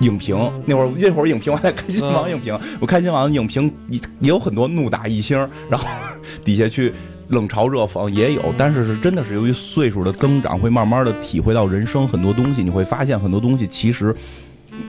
[0.00, 5.38] 影评，那会儿那会儿影评我在开心网影评，我开心网的影评也也有很多怒打一星，
[5.70, 5.86] 然后
[6.44, 6.92] 底下去
[7.28, 14.14] 冷嘲热讽也有，但是是真的是由于岁数的增长，会慢慢的体会到人生很多东西，你会发现很多东西其实。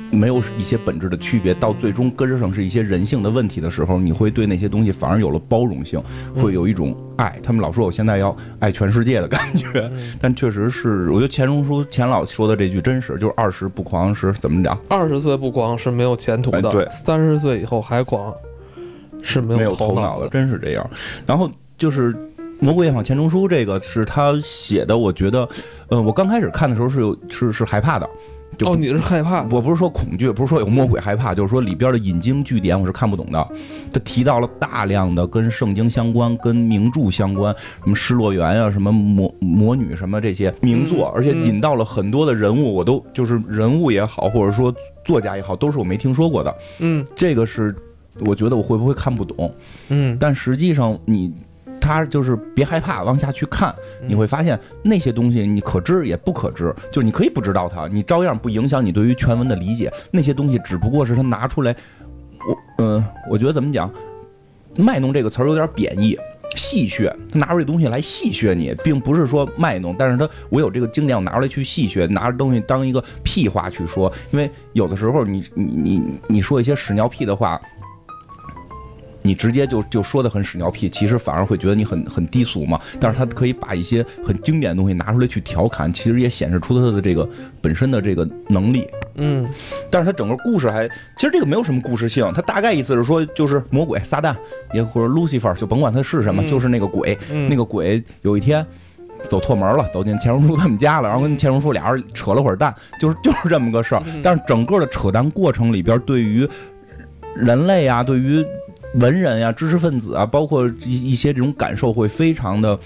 [0.10, 6.02] 没有一些本质的区别，到最终根儿上是一些人性的问题的时候，你会对那些东西反而有了包容性，
[6.36, 7.38] 会有一种爱。
[7.43, 14.78] 他们老说我现在要爱全世界的感觉， 但确实是，我觉得钱钟书钱老说的这句真实，就是二十不狂是怎么讲？
[14.89, 18.34] 二十岁不狂是没有前途的，对，三十岁以后还狂
[19.21, 20.89] 是没有头脑的，真是这样。
[21.26, 22.15] 然后就是
[22.60, 25.47] 魔鬼夜访钱钟书这个是他写的，我觉得，
[25.89, 28.10] 呃，我刚开始看的时候是有是是害怕的。
[28.58, 29.44] 就哦，你是害怕？
[29.50, 33.48] 我不是说恐惧，不是说有魔鬼害怕，就是说里边的引经据典我是看不懂的。
[33.94, 44.74] 他提到了大量的跟圣经相关、跟名著相关，什么《失落园》啊，什么魔魔女什么这些名作，而且引到了很多的人物，我都就是人物也好，或者说
[45.06, 46.56] 作家也好，都是我没听说过的。
[46.80, 47.76] 嗯这个是
[48.22, 49.54] 我觉得我会不会看不懂，
[49.90, 51.32] 嗯但实际上你。
[51.88, 53.73] 他就是别害怕，往下去看，
[54.06, 59.89] 你会发现那些东西你可知也不可知，就是你可以不知道它，你照样不影响你对于全文的理解。
[60.12, 61.73] 那些东西只不过是他拿出来，
[62.47, 63.89] 我嗯、我觉得怎么讲，
[64.76, 66.19] 卖弄这个词儿有点贬义。
[66.56, 77.62] 戏谑，他拿出这东西来戏谑你，并不是说卖弄，但是他我有这个经典，我拿出来去戏谑，拿着东西当一个屁话去说，因为有的时候你你你你说一些屎尿屁的话，
[79.28, 82.80] 你直接就就说的很屎尿屁，其实反而会觉得你很很低俗嘛。
[82.98, 87.28] 但是他可以把一些很经典的东西拿出来去调侃，其实也显示出他的这个
[87.62, 88.88] 本身的这个能力。
[89.16, 89.46] 嗯
[89.92, 94.34] 但是他整个故事还，其实这个没有什么故事性，他大概意思是说，就是魔鬼撒旦，
[94.74, 98.66] 也或者 Lucifer，就甭管他是什么，嗯就是那个鬼，嗯，那个鬼有一天。
[99.32, 104.04] 走错门了，走进钱钟书他们家了，然后跟钱钟书俩人扯了会儿蛋，就是就是这么个事儿。
[104.06, 106.48] 嗯但是整个的扯淡过程里边，对于
[107.36, 108.46] 人类啊，对于
[108.95, 112.80] 文人呀、知识分子啊，包括一一些这种感受，会非常的。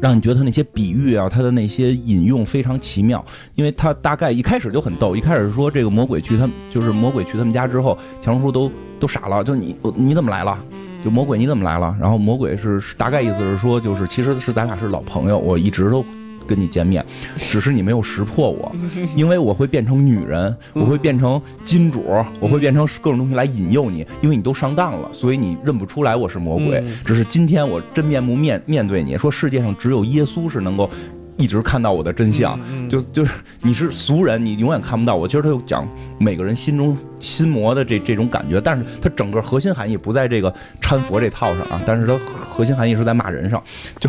[0.00, 3.24] 让你觉得他那些比喻啊，他的那些引用非常奇妙，
[3.54, 10.58] 因为他大概一开始就很逗，一开始说这个魔鬼去他就是魔鬼去他们家之后，强叔都都傻了，就是你你怎么来了？
[11.04, 11.94] 就魔鬼你怎么来了？
[12.00, 16.04] 然后魔鬼是大概意思是说，就是其实是咱俩是老朋友，我一直都
[16.46, 17.04] 跟你见面，
[17.36, 18.72] 只是你没有识破我，
[19.16, 22.04] 因为我会变成女人，我会变成金主，
[22.40, 26.78] 我会变成各种东西来引诱你，因为你都上当了，所以你认不出来我是魔鬼。
[26.78, 30.88] 嗯只是今天我真面目面面对你说，世界上只有耶稣是能够
[31.36, 32.58] 一直看到我的真相。
[32.70, 35.26] 嗯就就是你是俗人，你永远看不到我。
[35.28, 35.86] 其实他就讲
[36.18, 43.62] 每个人心中心魔的这这种感觉，但是他整个核心含义不在这个搀佛这套上啊，但是他核心含义是在骂人上，
[43.98, 44.08] 就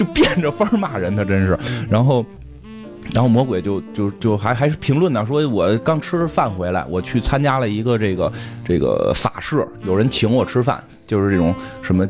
[0.00, 1.58] 就变着法儿骂人，他真是。
[1.90, 2.24] 然后。
[3.12, 8.32] 然后魔鬼就就就还还是评论呢，说我刚吃饭回来，我去参加了一个这个
[8.64, 12.08] 这个法事，有人请我吃饭，就是这种什么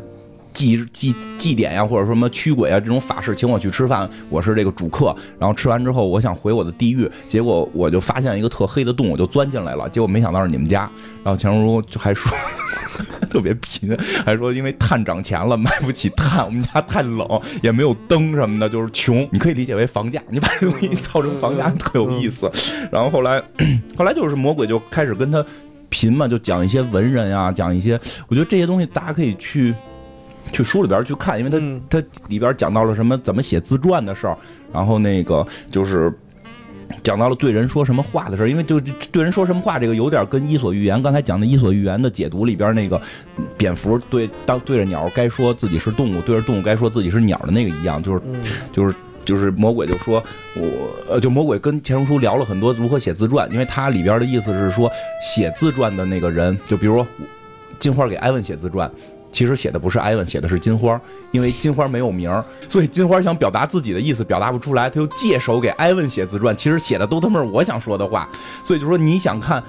[0.53, 5.15] 祭祭祭典呀，或者说什么驱鬼啊这种法事，请我去吃饭，我是这个主客。
[5.39, 10.89] 然后吃完之后，我想回我的地狱，结果我就发现一个特黑的洞，我就钻进来了，结果没想到是你们家。
[11.23, 12.31] 然后钱钟书就还说。
[13.31, 19.27] 特别贫，还说因为碳涨钱了，买不起碳，我们家太冷，也没有灯什么的，就是穷。
[19.31, 22.51] 你可以理解为房价，你把这东西造成房价特有意思。
[22.91, 23.41] 然后后来，
[23.97, 25.43] 后来就是魔鬼就开始跟他
[25.89, 29.73] 贫嘛，就讲一些文人啊，讲一些，我觉得这些东西大家可以去
[30.51, 34.37] 去书里边去看，因为他嗯它里边讲到了什么怎么写自传的事儿，
[34.73, 36.11] 然后那个就是。
[37.03, 38.77] 讲到了对人说什么话的事儿，因为就
[39.13, 43.01] 对人说什么话这个有点跟《伊索寓言》刚才讲的《伊索寓言》的解读里边那个
[43.57, 50.21] 蝙蝠对当对着鸟该说自己是动物，对着动物该说自己是鸟的那个一样，就是嗯就是就是魔鬼就说
[50.57, 54.91] 我呃，就魔鬼跟钱钟书聊了很多如何写自传，因为他里边的意思是说
[55.23, 57.07] 写自传的那个人，就比如说
[57.79, 58.91] 金花给艾文写自传。
[59.31, 60.99] 其实写的不是艾文，写的是金花，
[61.31, 66.55] 因为金花没有名儿， 所以金花想表达自己的意思表达不出来，他就借手给艾文写自传。
[66.55, 68.27] 其实写的都他妈是我想说的话，
[68.63, 69.63] 所以就说你想看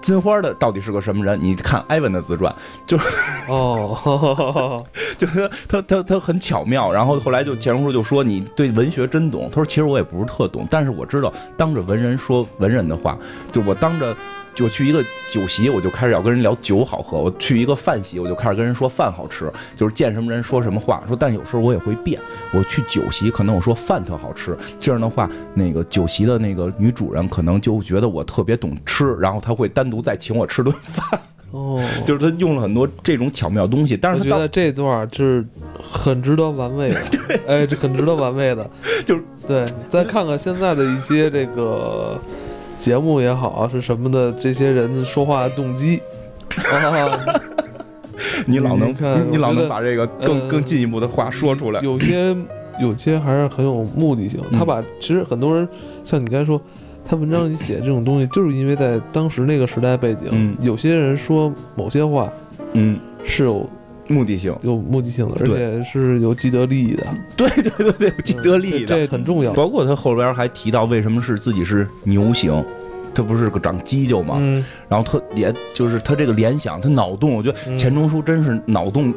[0.00, 2.54] 金花的到底是个什么人，你看艾文的自传，
[2.86, 3.08] 就是
[3.48, 4.84] 哦，
[5.16, 6.92] 就是他他他很巧妙。
[6.92, 13.16] 然后后来就钱钟书就说你对文学真懂，他说其实我也不是特懂，但是我知道当着文人说文人的话，
[13.50, 14.14] 就我当着。
[14.58, 19.48] 就去一个酒席，我就开始要跟人聊酒好喝；我去一个饭席，我就开始跟人说饭好吃。
[19.76, 21.00] 就是见什么人说什么话。
[21.06, 22.20] 说，但有时候我也会变。
[22.52, 31.20] 我去酒席，可能我说饭特好吃，这样的话，那个酒席的那个女主人可能就觉得我特别懂吃，然后她会单独再请我吃顿饭。
[31.52, 35.42] 哦，就是他用了很多这种巧妙东西，但是觉得这段是
[35.80, 37.00] 很值得玩味的，
[37.46, 38.68] 哎，这很值得玩味的，
[39.06, 39.64] 就是对。
[39.88, 42.20] 再看看现在的一些这个
[42.78, 46.00] 节目也好啊，是什么的，这些人说话的动机
[46.72, 47.18] 啊，
[48.46, 51.80] 你老能看你老能把这个更呃更进一步的话说出来。
[51.82, 52.34] 有些
[52.80, 54.40] 有些还是很有目的性。
[54.50, 55.68] 嗯他把其实很多人
[56.04, 56.60] 像你刚才说，
[57.04, 62.32] 他文章里写这种东西，就是因为在当时那个时代背景，嗯有些人说某些话
[62.72, 63.68] 嗯，是有
[64.08, 67.06] 目的性，有目的性的，而对且是有既得利益的，
[67.36, 69.06] 对对对对，有既得利益这的。
[69.06, 69.52] 这很重要。
[69.52, 72.64] 包括他后边还提到为什么是自己是牛型，
[73.14, 74.36] 他不是个长犄角嘛？
[74.40, 79.12] 嗯，然后他也就是他这个联想，他脑洞，我觉得嗯钱钟书真是脑洞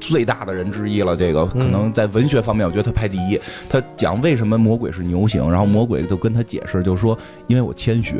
[0.00, 1.16] 最大的人之一了。
[1.16, 3.38] 这个可能在文学方面，我觉得他排第一。
[3.68, 7.16] 他讲为什么魔鬼是牛形，然后魔鬼就跟他解释，就说
[7.46, 8.16] 因为我谦虚。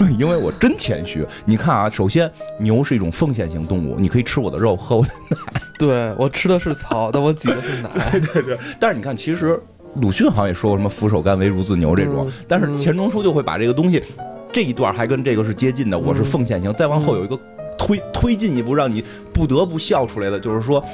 [0.18, 5.62] 因为我真谦虚，你看啊，首先牛是一种奉献型动物，你可以吃我的肉，喝我的奶。
[5.78, 7.90] 对我吃的是草，但我挤的是奶。
[8.10, 8.58] 对对对。
[8.78, 9.60] 但是你看，其实
[9.96, 14.02] 鲁迅好像也说过什么“俯首甘为孺子牛”这种，但是钱钟书就会把这个东西
[14.52, 15.98] 这一段还跟这个是接近的。
[15.98, 17.38] 我是奉献型，再往后有一个
[17.76, 20.84] 推推进一步，让你不得不笑出来的，就是说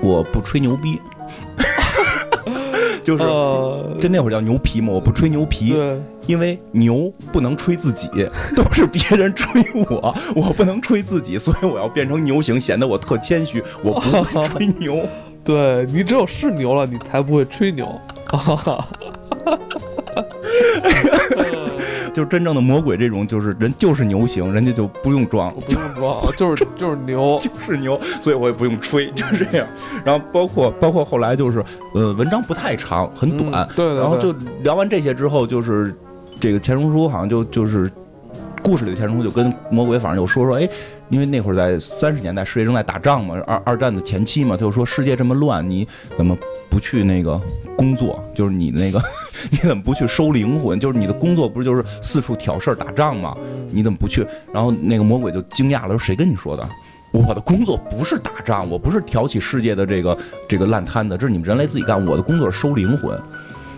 [0.00, 1.00] 我不吹牛逼。
[3.06, 3.22] 就是，
[4.00, 5.76] 就那会儿叫牛皮嘛，我不吹牛皮，
[6.26, 8.08] 因为牛不能吹自己，
[8.56, 15.06] 都是别人吹我，我不能吹自己，所以我要变成牛形，显得我特谦虚，我不会吹牛。
[15.44, 17.88] 对你只有是牛了，你才不会吹牛。
[22.16, 29.66] 就是真正的魔鬼，这种就是人就是牛型，人家就不用装，不用装， 就是就是牛， 就是牛，所以我也不用吹，就是这样。
[30.02, 31.62] 然后包括包括后来就是，
[31.92, 33.96] 呃，文章不太长，很短，对。
[33.96, 35.94] 然后就聊完这些之后，就是
[36.40, 37.90] 这个钱钟书好像就就是。
[38.66, 40.68] 故事里的钱钟书就跟魔鬼反正就说说，哎，
[41.08, 45.86] 因为那会儿在三十年代，世界正在打仗嘛，二二战的前期嘛，他就说世界这么乱，你
[46.16, 46.36] 怎么
[46.68, 47.40] 不去那个
[47.76, 48.20] 工作？
[48.34, 49.00] 就是你那个，
[49.52, 50.80] 你怎么不去收灵魂？
[50.80, 53.36] 就是你的工作不是就是四处挑事儿打仗吗？
[53.70, 54.26] 你怎么不去？
[54.52, 56.68] 然后那个魔鬼就惊讶了，说谁跟你说的？
[57.12, 62.04] 我的工作不是打仗，我不是挑起世界的这个这个烂摊子，这是你们人类自己干。
[62.04, 63.16] 我的工作是收灵魂。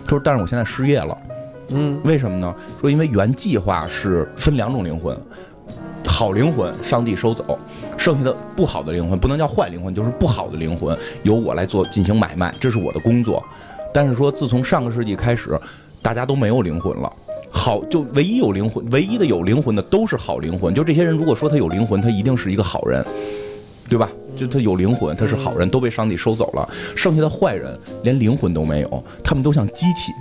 [0.03, 1.15] 他说，但是我现在失业了。
[1.69, 2.53] 嗯，为什么呢？
[2.79, 5.15] 说因为原计划是分两种灵魂，
[6.05, 7.57] 好灵魂上帝收走，
[7.97, 13.43] 剩下的不好的灵魂不能叫坏灵魂，就是不好的灵魂由我来做进行买卖，这是我的工作。
[13.93, 15.59] 但是说自从上个世纪开始，
[16.01, 17.11] 大家都没有灵魂了，
[17.49, 20.73] 好就唯一有灵魂，唯一的有灵魂的都是好灵魂。
[20.73, 23.05] 就这些人如果说他有灵魂，他一定是一个好人，
[23.89, 24.09] 对吧？
[24.37, 30.11] 就他有灵魂，他是好人，都被上帝收走了，剩下的坏人连灵魂都没有，他们都像机器。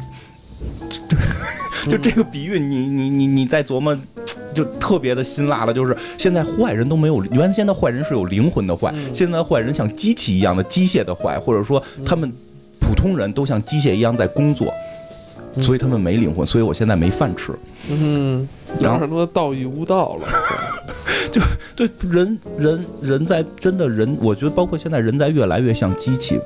[0.88, 3.96] 就 就这个比喻，你你你你在琢磨，
[4.52, 5.72] 就特别的辛辣了。
[5.72, 12.32] 就是现在坏人都没有，原先的坏人是有灵魂的坏，现在坏人像机器一样的机械的坏，或者说他们
[12.80, 14.72] 普通人都像机械一样在工作，
[15.62, 17.52] 所以他们没灵魂，所以我现在没饭吃。
[17.88, 18.46] 嗯，
[18.80, 20.28] 然后什么道义无道了，
[21.30, 21.40] 就
[21.76, 26.38] 对人人人在真的人，我觉得包括现在人在越来越像机器。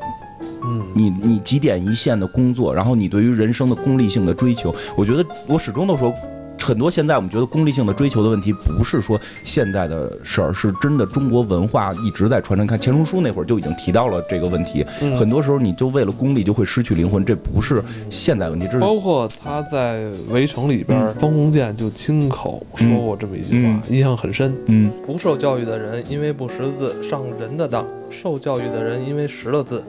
[0.64, 6.12] 嗯，你你几点一线的工作，然后你对于人生的功利性的追求，我觉得我始终都说，
[6.60, 12.64] 很多现在我们觉得功利性的追求的问题，不是说现在的事儿，是真的中国文化一直在传承。
[12.64, 14.84] 看钱钟书那会儿就已经提到了这个问题，
[15.16, 24.54] 很多时候你就为了功利就会失去灵魂，这不是现代问题，这是包括他在《围城》里边，方鸿渐就亲口说过这么一句话，印象很深。
[24.66, 29.82] 嗯，不受教育的人因为不识字上人的当，受教育的人因为识了字。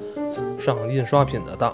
[0.60, 1.74] 上印刷品的当，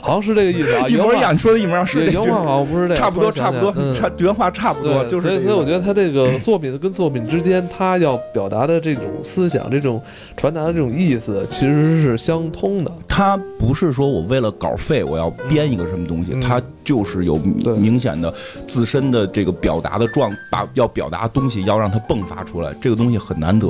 [0.00, 5.28] 好像是这个意思啊， 一模一样，说的一模一样，是原话好像不是这，差不多，差不多，差原话差不多，就是。
[5.28, 10.00] 所以，所以我觉得他这个作品跟作品之间，他要表达的这种思想，这种
[10.36, 12.90] 传达的这种意思，其实是相通的。
[13.08, 18.32] 他不是说我为了稿费，我要编一个什么东西，他就是有明显的
[18.66, 23.68] 自身的这个表达的状，把要表达的东西要让它迸发出来，这个东西很难得。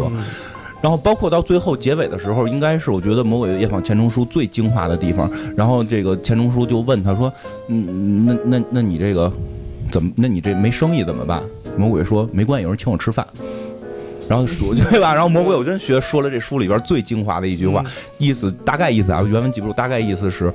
[0.85, 5.30] 然后包括到最后结尾的时候，应该是我觉得《魔鬼夜访》钱钟书最精华的地方。
[5.57, 7.32] 然后这个钱钟书就问他说
[7.68, 9.32] ：“嗯，那那那你这个
[9.91, 10.12] 怎么？
[10.14, 11.43] 那你这没生意怎么办？”
[11.78, 13.26] 魔鬼说：“没关系，有人请我吃饭。
[14.28, 15.14] ”然后说对吧？
[15.14, 17.82] 然后魔鬼我真学说了这书里边最精华的一句话，
[18.18, 20.53] 意思大概意思啊，原文记不住，大概意思是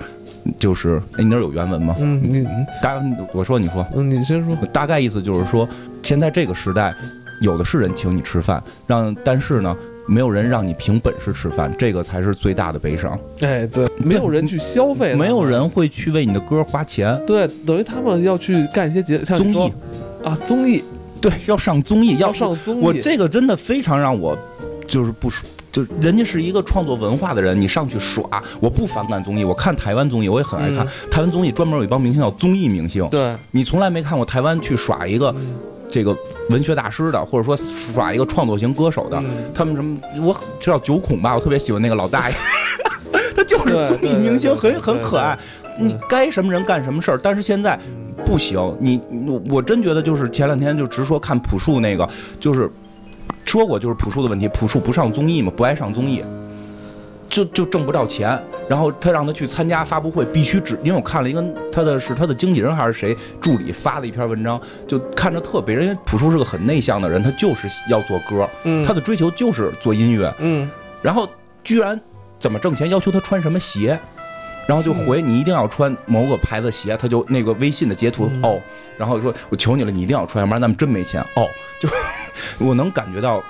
[0.60, 1.96] 就是哎，你那儿有原文吗？
[2.00, 2.46] 嗯，你
[2.84, 3.04] 大
[3.34, 4.56] 我说你说，嗯，你先说。
[4.72, 5.68] 大概意思就是说，
[6.04, 6.94] 现在这个时代
[7.42, 9.76] 有的是人请你吃饭，让但是呢。
[10.10, 13.18] 没有人让你凭本事吃饭，这个才是最大的悲伤。
[13.42, 17.22] 哎，对，没有人去消费，没有人会去为你的歌花钱。
[17.28, 19.72] 对，等于他们要去干一些节综艺
[20.24, 20.84] 啊，综艺，
[21.22, 22.84] 对，要上综艺，要上综艺。
[22.84, 24.36] 我这个真的非常让我
[24.88, 28.24] 就是不舒，就人家是一个创作文化的人，你上去耍，
[28.60, 33.08] 我不反感综艺，我看台湾综艺，我也很爱看台湾综艺，专门有一帮明星叫综艺明星。
[33.10, 35.34] 对，你从来没看过台湾去耍一个。
[35.90, 36.16] 这个
[36.50, 39.22] 文学大师的，或者说耍一个创作型歌手的，
[39.54, 39.98] 他们什么？
[40.22, 42.36] 我知道九孔吧，我特别喜欢那个老大爷，
[43.36, 45.38] 他就是综艺明星，很很可爱。
[45.82, 47.80] 你该什么人干什么事儿，但是现在
[48.26, 48.60] 不行。
[48.80, 49.00] 你
[49.50, 52.08] 我真觉得就是前两天就直说看朴树那个，
[52.40, 52.70] 就是
[53.46, 56.24] 说过就是朴树的问题，朴树不上综艺嘛，不爱上综艺，
[57.30, 58.38] 就就挣不着钱。
[58.70, 70.70] 然后他让他去参加发布会，必须只因为我看了一个他的是他的经纪人还是谁助理发的一篇文章，就看着特别，因为朴树是个很内向的人，他就是要做歌，嗯，他的追求就是做音乐，嗯，
[71.02, 71.28] 然后
[71.64, 72.00] 居然
[72.38, 74.00] 怎么挣钱要求他穿什么鞋，
[74.68, 78.42] 然后就回你一定要穿某个牌子鞋，他就那个微信的截图嗯。
[78.44, 78.62] 哦，
[79.00, 81.48] 然后说我求你了，你一定要穿，要不然咱们真没钱哦，
[81.82, 81.90] 就
[82.64, 83.44] 我能感觉到。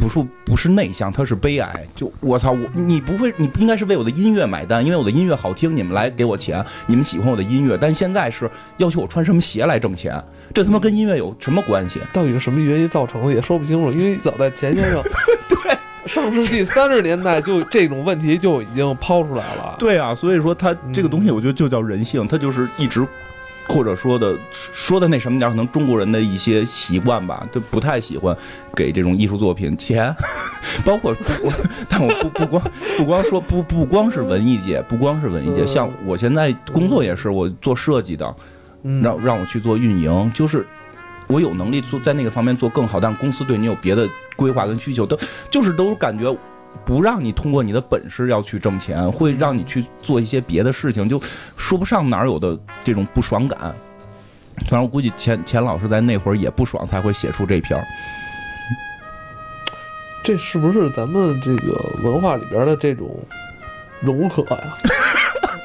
[0.00, 1.86] 朴树不是内向，他是悲哀。
[1.94, 7.76] 就我操，我你不会，你应该是为我的音乐买单，因为我的音乐好听，你们来给我钱，你们喜欢我的音乐。
[7.78, 10.20] 但现在是要求我穿什么鞋来挣钱，
[10.54, 12.00] 这他妈跟音乐有什么关系？
[12.12, 15.02] 到底是什么原因造成的也说不清楚，因为早在钱先生
[15.48, 19.76] 对上世纪三十年代就这种问题就已经抛出来了。
[19.78, 23.06] 对啊，所以说他这个东西，我觉得就叫人性，他就是一直。
[23.70, 28.36] 或者说的说的那什么点，可能中国人的一些习惯吧，就不太喜欢
[28.74, 30.12] 给这种艺术作品钱，
[30.84, 31.52] 包括不，
[31.88, 32.62] 但我不不光
[32.96, 35.66] 不光说不不光是文艺界，不光是文艺界，嗯。
[35.68, 38.34] 像我现在工作也是，我做设计的，
[38.82, 40.66] 嗯，让让我去做运营，就是
[41.28, 45.16] 我有能力做在那个方面做更好，但公司对你有别的规划跟需求，都
[45.48, 46.36] 就是都感觉
[46.84, 51.20] 不让你通过你的本事要去挣钱，会让你去做一些别的事情，就
[51.56, 53.58] 说不上哪儿有的这种不爽感。
[54.62, 57.86] 反正我估计钱钱老师在那会儿也不爽，才会写出这篇儿。
[60.22, 63.08] 这是不是咱们这个文化里边的这种
[64.00, 64.72] 融合呀？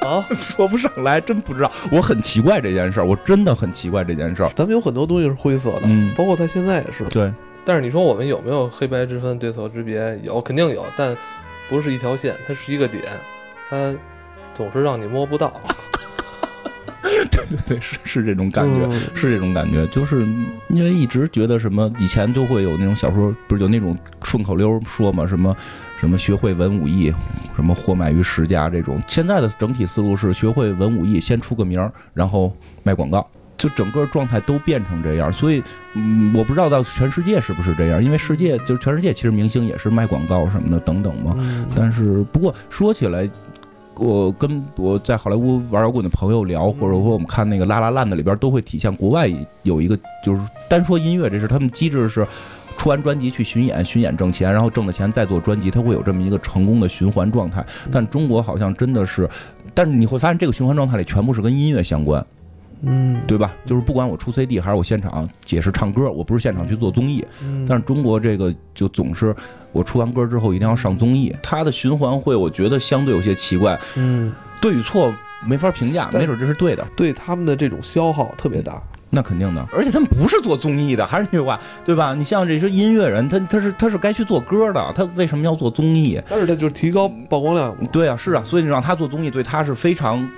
[0.06, 1.70] 啊，说不上来，真不知道。
[1.90, 4.50] 我很奇怪这件事儿，我真的很奇怪这件事儿。
[4.54, 7.04] 咱们有很多东西是灰色的，嗯包括他现在也是。
[7.10, 7.32] 对，
[7.66, 10.16] 但是你说我们有没有黑白之分、对错之别？
[10.22, 11.14] 有，肯定有，但
[11.68, 13.02] 不是一条线，它是一个点，
[13.68, 13.92] 它
[14.54, 15.52] 总是让你摸不到。
[17.02, 18.86] 对对对，是是这种感觉。
[18.86, 20.24] 嗯是这种感觉，就是
[20.68, 25.56] 因为一直觉得什么，以前都会有那种小说，不是有那种顺口溜说嘛，什么
[25.98, 27.12] 什么学会文武艺，
[27.56, 29.02] 什么活卖于十家这种。
[29.08, 32.52] 现在的整体思路是学会文武艺，先出个名儿，然后
[32.84, 33.28] 卖广告。
[33.56, 35.62] 就整个状态都变成这样，所以，
[35.94, 41.34] 嗯，我不知道到全世界是不是这样，因为世界就是全世界，其实明星也是卖广告什么的等等嘛。
[41.38, 43.28] 嗯但是不过说起来，
[43.94, 49.30] 我跟我在好莱坞玩摇滚的朋友聊，或者说我们看那个《拉拉烂》的里边，都会体现国外
[49.62, 52.26] 有一个就是单说音乐，这是他们机制是。
[52.78, 57.64] 出完专辑去巡演，巡演挣钱，然后挣的钱再做专辑，它会有这么一个成功的循环状态。
[57.90, 59.26] 但中国好像真的是，
[59.72, 62.24] 但是你会发现这个循环状态里全部是跟音乐相关，
[62.82, 63.52] 嗯，对吧？
[63.64, 69.34] 就是不管我出 CD 还是我现场解释唱歌，我不是现场去做综艺，嗯，但是中国这个就总是
[69.72, 75.12] 我出完歌之后一定要上综艺，它的循环会我觉得相对有些奇怪，嗯，对与错
[75.46, 78.80] 没法评价，没准这是对的，对他们的这种消耗特别大。
[79.08, 79.64] 那肯定的。
[79.72, 82.14] 而且他们不是做综艺的，还是那句话，对吧？
[82.14, 86.20] 你像这些音乐人，他他是他是该去做歌的，他为什么要做综艺？
[86.28, 87.74] 但是他就是提高曝光量。
[87.92, 90.28] 对啊，是啊，所以你让他做综艺，对他是非常。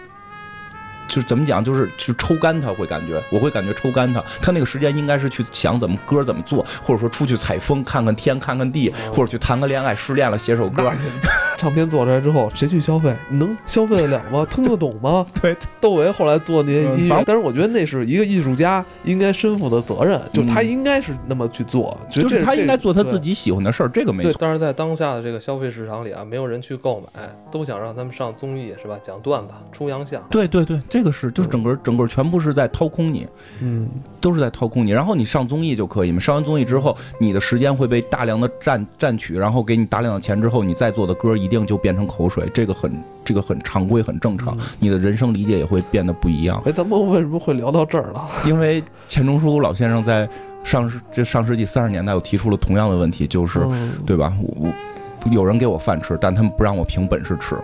[1.08, 4.22] 就是怎么讲，就是去抽干他，会感觉我会感觉抽干他。
[4.40, 10.90] 他那个时间应该是去想怎么歌怎么做，或者说出去采风，看看天，看看地，或者去谈个恋爱，失恋了写首歌。
[11.58, 13.14] 唱片做出来之后，谁去消费？
[13.30, 14.46] 能消费得了吗？
[14.48, 15.26] 听得懂吗？
[15.42, 23.18] 对，窦唯后来做那些音乐嗯，但是我觉得那是一个艺术家应该身负的责任，就他应该是那么去做，就是他应该做他自。
[23.18, 24.32] 己喜欢的事儿，这个没，错。
[24.38, 28.96] 但是在当下的这个消费市场里啊，没有人去购买，都想让他们上综艺，是吧？
[29.02, 30.22] 讲段子、出洋相。
[30.30, 33.24] 对对对，这个是就是整个整个全部是在掏空你，
[33.60, 33.88] 嗯，
[34.20, 34.90] 都是在掏空你。
[34.90, 42.92] 然后你上综艺就可以嘛，上完综艺之后，你的时间会被大量的占占取，然后给你大量的钱之后，你再做的歌一定就变成口水，这个很
[43.24, 46.60] 这个很常规很正常，你的人生理解也会变得不一样。
[46.66, 48.28] 哎，咱们为什么会聊到这儿了？
[48.44, 50.28] 因为钱钟书老先生在
[50.64, 54.32] 上世这上世纪三十年代又提出了同样的问题，就是嗯对吧？
[54.42, 57.56] 我我有人给我饭吃，但他们不让我凭本事吃。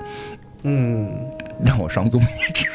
[0.66, 1.11] 嗯，
[1.62, 2.68] 让我上综艺吃。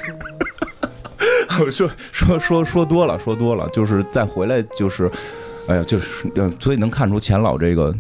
[1.57, 5.09] 我 说说说说多了，说多了，就是再回来就是，
[5.67, 7.93] 哎呀，就是，呃所以能看出钱老这个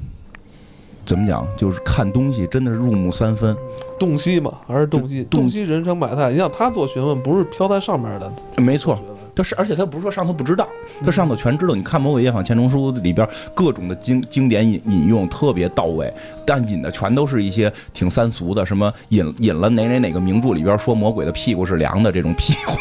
[1.05, 3.55] 怎么讲，就是看东西真的是入木三分。
[3.99, 5.23] 洞悉嘛，还是洞悉？
[5.23, 6.31] 洞洞悉人生百态。
[6.31, 8.31] 你想他做学问，不是飘在上面的
[8.61, 8.97] 没错。
[9.35, 10.67] 他是，而且他不是说上头不知道，
[11.03, 11.73] 他上头全知道。
[11.73, 16.13] 你看《魔鬼夜访》钱钟书里边各种的经经典引引用特别到位，
[16.45, 22.77] 但引的全都是一些挺三俗的，什么引引了哪哪哪个名著里边说魔鬼的屁股是凉的这种屁话。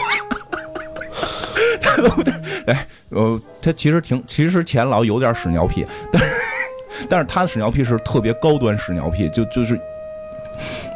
[2.03, 2.32] 他 都
[2.66, 6.28] 哎，呃，他其实挺，其实钱老有点屎尿屁， 但是
[7.09, 9.78] 但是他的屎尿屁是特别高端屎尿屁，就就是。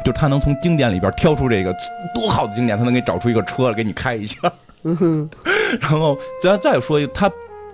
[0.03, 1.73] 就他能从经典里边挑出这个
[2.13, 4.37] 多好的经典，他能给找出一个车来给你开一下。
[5.79, 7.31] 然后再再说一，他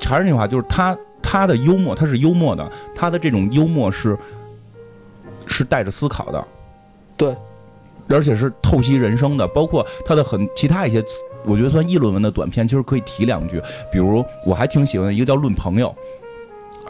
[0.07, 4.15] 还是那句话，就是他他的幽默，他是幽默的，他的这种幽默是
[5.47, 6.47] 是带着思考的。
[7.17, 7.35] 对，
[8.09, 11.03] 而且是透析人生的，包括他的很其他一些，
[11.45, 13.61] 我觉得算议论文的短片，其实可以提两句。
[13.91, 15.95] 比如我还挺喜欢的一个叫《论朋友》，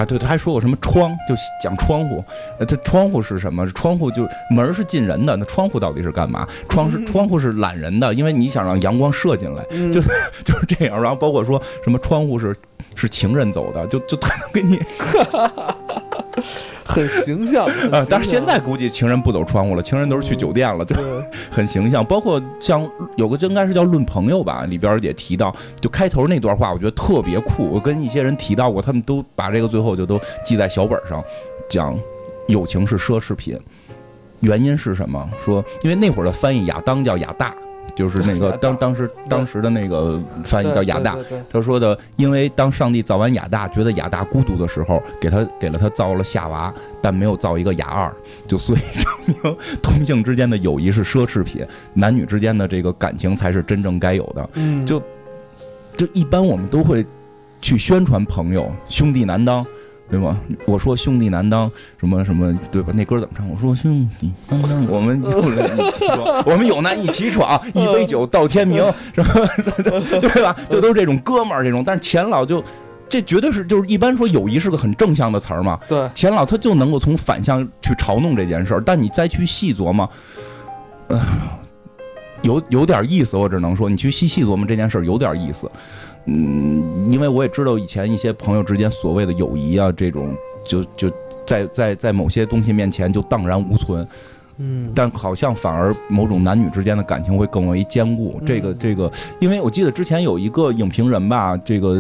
[0.02, 2.24] 啊，对，他还说过什么窗，就讲窗户。
[2.58, 3.68] 呃，他窗户是什么？
[3.72, 6.48] 窗户就门是进人的，那窗户到底是干嘛？
[6.70, 10.02] 窗是窗户是懒人的，因为你想让阳光射进来，就
[10.46, 11.02] 就是这样。
[11.02, 12.56] 然后包括说什么窗户是
[12.96, 14.80] 是情人走的，就就他能给你。
[16.90, 20.96] 很形象啊，但是现在估计情人不走窗户了，情人都是去酒店了，就
[21.52, 22.04] 很形象。
[22.04, 22.86] 包括像
[23.16, 27.70] 有个应该是叫《论朋友》吧，里边也提到，就开头那段话，我觉得特别酷。
[27.70, 31.24] 我跟一些人提到过，他们都把这个最后就都记在小本上，
[31.70, 31.96] 讲
[32.48, 33.58] 友情是奢侈品，
[34.40, 35.30] 原因是什么？
[35.46, 37.54] 说因为那会儿的翻译亚当叫亚大。
[37.96, 41.18] 就是那个 当当时当时的那个翻译叫亚大，
[41.52, 48.14] 他说的，因为当上帝造完亚大，觉得亚大孤独的时候，给他给了他造了夏娃，但没有造一个亚二，
[48.48, 54.50] 就所以证明同性之间的友谊是奢侈品，男女之间的这个感情才是真正该有的。
[54.54, 55.02] 嗯，就
[55.98, 57.06] 就一般我们都会
[57.62, 59.66] 去宣传朋友，兄弟难当。
[60.10, 60.36] 对吧？
[60.66, 62.92] 我说兄弟难当，什么什么，对吧？
[62.96, 63.48] 那歌怎么唱？
[63.50, 68.84] 我说兄弟难当，我们有难一起闯，我们有难一起闯，一杯酒到天明，
[69.14, 69.34] 是吧？
[70.20, 70.56] 对吧？
[70.68, 71.84] 就都是这种哥们儿这种。
[71.86, 72.64] 但是钱老就，
[73.08, 75.80] 这绝对是就是一般说友谊是个很正向的词儿嘛。
[75.88, 78.84] 对，钱老他就能够从反向去嘲弄这件事儿。
[78.84, 80.10] 但你再去细琢磨，
[81.10, 81.22] 呃，
[82.42, 83.38] 有有点意思。
[83.38, 85.70] 我只能说，你去细细琢磨这件事儿有点意思。
[86.32, 91.12] 嗯，因为我也知道以前一些朋友之间所谓的友谊啊，这种就就
[91.46, 94.08] 在在在某些东西面前就荡然无存。
[94.62, 98.42] 嗯，但好像反而某种男女之间的感情会更为坚固。
[98.46, 99.10] 这个这个，
[99.40, 101.96] 因为我记得之前有一个影评人吧，这个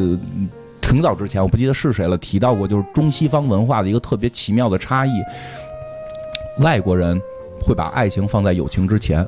[0.81, 5.11] 挺早之前我不记得是谁了，提到过就是中西方文化的一个特别奇妙的差异。
[6.59, 7.19] 外国人
[7.61, 9.25] 会把爱情放在友情之前。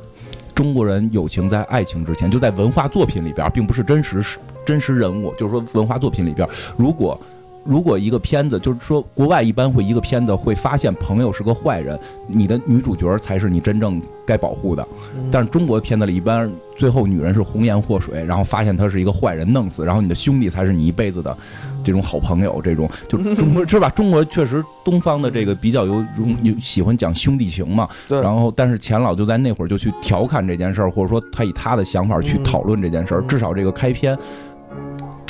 [0.53, 5.33] 中国人友情在爱情之前，就在文化作品里边，并不是真实实真实人物。
[5.35, 6.47] 就是说，文化作品里边，
[6.77, 7.19] 如果
[7.63, 11.97] 如果一个片子，就是说，国外一般会一个片子会发现朋友是个坏人，
[12.27, 14.87] 你的女主角才是你真正该保护的。
[15.31, 21.35] 但是中国片子里一般最后女人是红颜祸水，然后发现他是一个坏人，弄死，然后你的兄弟才是你一辈子的。
[21.83, 23.89] 这种好朋友，这种就中国是吧？
[23.89, 25.95] 中国确实东方的这个比较有
[26.43, 27.89] 有喜欢讲兄弟情嘛。
[28.07, 28.21] 对。
[28.21, 33.21] 然后，但是钱老就在那会儿就去调侃这件事儿，或者说他以他的想法去讨论这件事儿。
[33.23, 34.15] 至少这个开篇，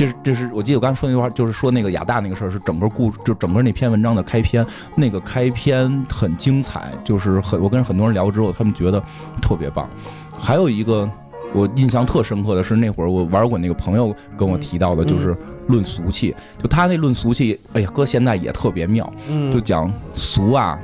[0.02, 4.66] 这是这是我记得我刚才说那句话，就是说那个亚大那个事儿是整个故就整个那篇文章的开篇。
[4.96, 9.00] 那个开篇很精彩，就是很我跟很多人聊之后，他们觉得
[9.44, 9.88] 特别棒。
[10.36, 11.08] 还有一个
[11.54, 15.38] 我印象特深刻的是那会儿我玩过那个朋友跟我提到的，就是。
[15.68, 19.10] 论俗气，就他那论俗气，哎呀，搁现在也特别妙，
[19.54, 20.78] 就讲俗啊，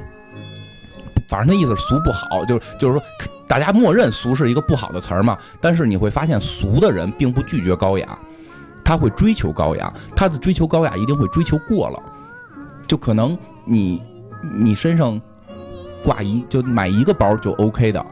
[1.28, 3.03] 反正那意思俗不好，就是就是说，
[3.47, 5.36] 大家默认俗是一个不好的词儿嘛。
[5.59, 8.18] 但是你会发现，俗的人并不拒绝高雅，
[8.88, 12.02] 他会追求高雅，他的追求高雅一定会追求过了，
[12.88, 14.02] 就可能你
[14.58, 15.20] 你身上
[16.06, 18.06] 挂一就买一个包就 OK 的，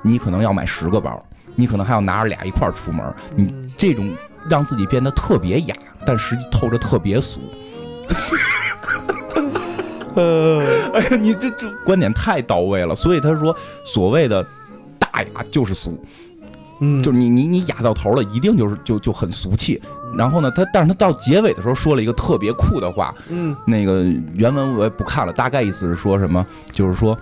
[0.00, 1.22] 你可能要买十个包，
[1.54, 4.16] 你可能还要拿着俩一块儿出门，你这种
[4.48, 5.76] 让自己变得特别雅。
[6.06, 7.40] 但实际透着特别俗，
[10.14, 10.58] 呃，
[10.94, 12.94] 哎呀，你这这观点太到位了。
[12.94, 13.54] 所以他说，
[13.84, 14.42] 所谓的
[14.98, 16.02] 大雅就是俗，
[16.80, 19.82] 嗯，就是你你你雅到头了，一定就是就就很俗气。
[20.16, 24.04] 然后呢，他但是他到结尾的时候说了一个特别酷的话，嗯，那个
[24.34, 27.16] 原文我也不看了，大概意思是说什么，就是说。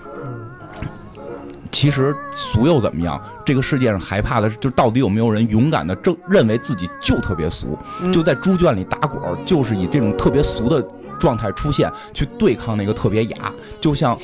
[1.74, 3.20] 其实俗又怎么样？
[3.46, 7.78] 这个世界上害怕的是，就到底有没有人勇敢的正认为自己就特别俗，
[8.12, 10.86] 就在猪圈里打滚，就是以这种特别俗的
[11.18, 14.16] 状态出现，去对抗那个特别雅，就像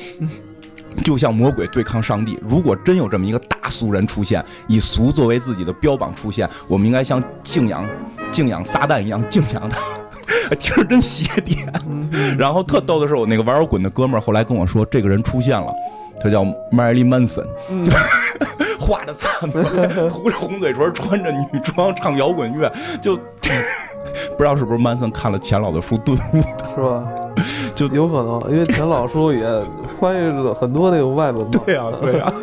[1.03, 2.39] 就像魔鬼对抗上帝。
[2.41, 7.85] 如果真有这么一个大俗人出现，以俗作为自己的标榜出现，我们应该像敬仰
[8.31, 9.79] 敬仰撒旦一样敬仰他。
[10.59, 11.71] 听着真邪点。
[12.37, 15.71] 然后特逗的是，我那个玩摇滚的哥们儿后来跟我说，这个人出现了。
[16.21, 17.45] 他叫 Marilyn Manson，
[17.85, 17.93] 就
[18.77, 19.63] 画着惨白，
[20.09, 22.69] 涂着红嘴唇，穿着女装，唱摇滚乐，
[23.01, 23.17] 就
[24.37, 27.07] 不知道是不是 Manson 看了钱老的书顿悟的， 是吧？
[27.75, 29.45] 就有可能，因为钱老书也
[29.99, 31.51] 翻译了很多那种外文。
[31.51, 32.33] 对呀，对呀。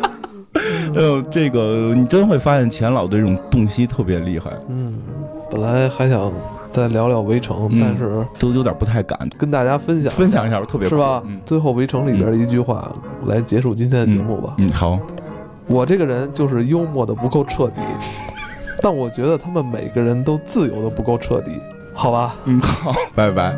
[0.95, 4.51] 呃，这个你真会发现钱老的这种洞悉特别厉害。
[4.67, 4.97] 嗯，
[5.51, 6.31] 本来还想。
[6.69, 11.23] 再聊聊《围城》，但是都有点不太敢跟大家分享分享一下，特别是吧？
[11.43, 12.91] 最后《围城》里边的一句话
[13.25, 14.53] 来结束今天的节目吧。
[14.57, 14.99] 嗯，好。
[15.65, 17.81] 我这个人就是幽默的不够彻底，
[18.81, 21.59] 但我觉得他们每个人都自由的不够彻底，
[21.93, 22.35] 好吧？
[22.45, 23.55] 嗯，好，拜拜。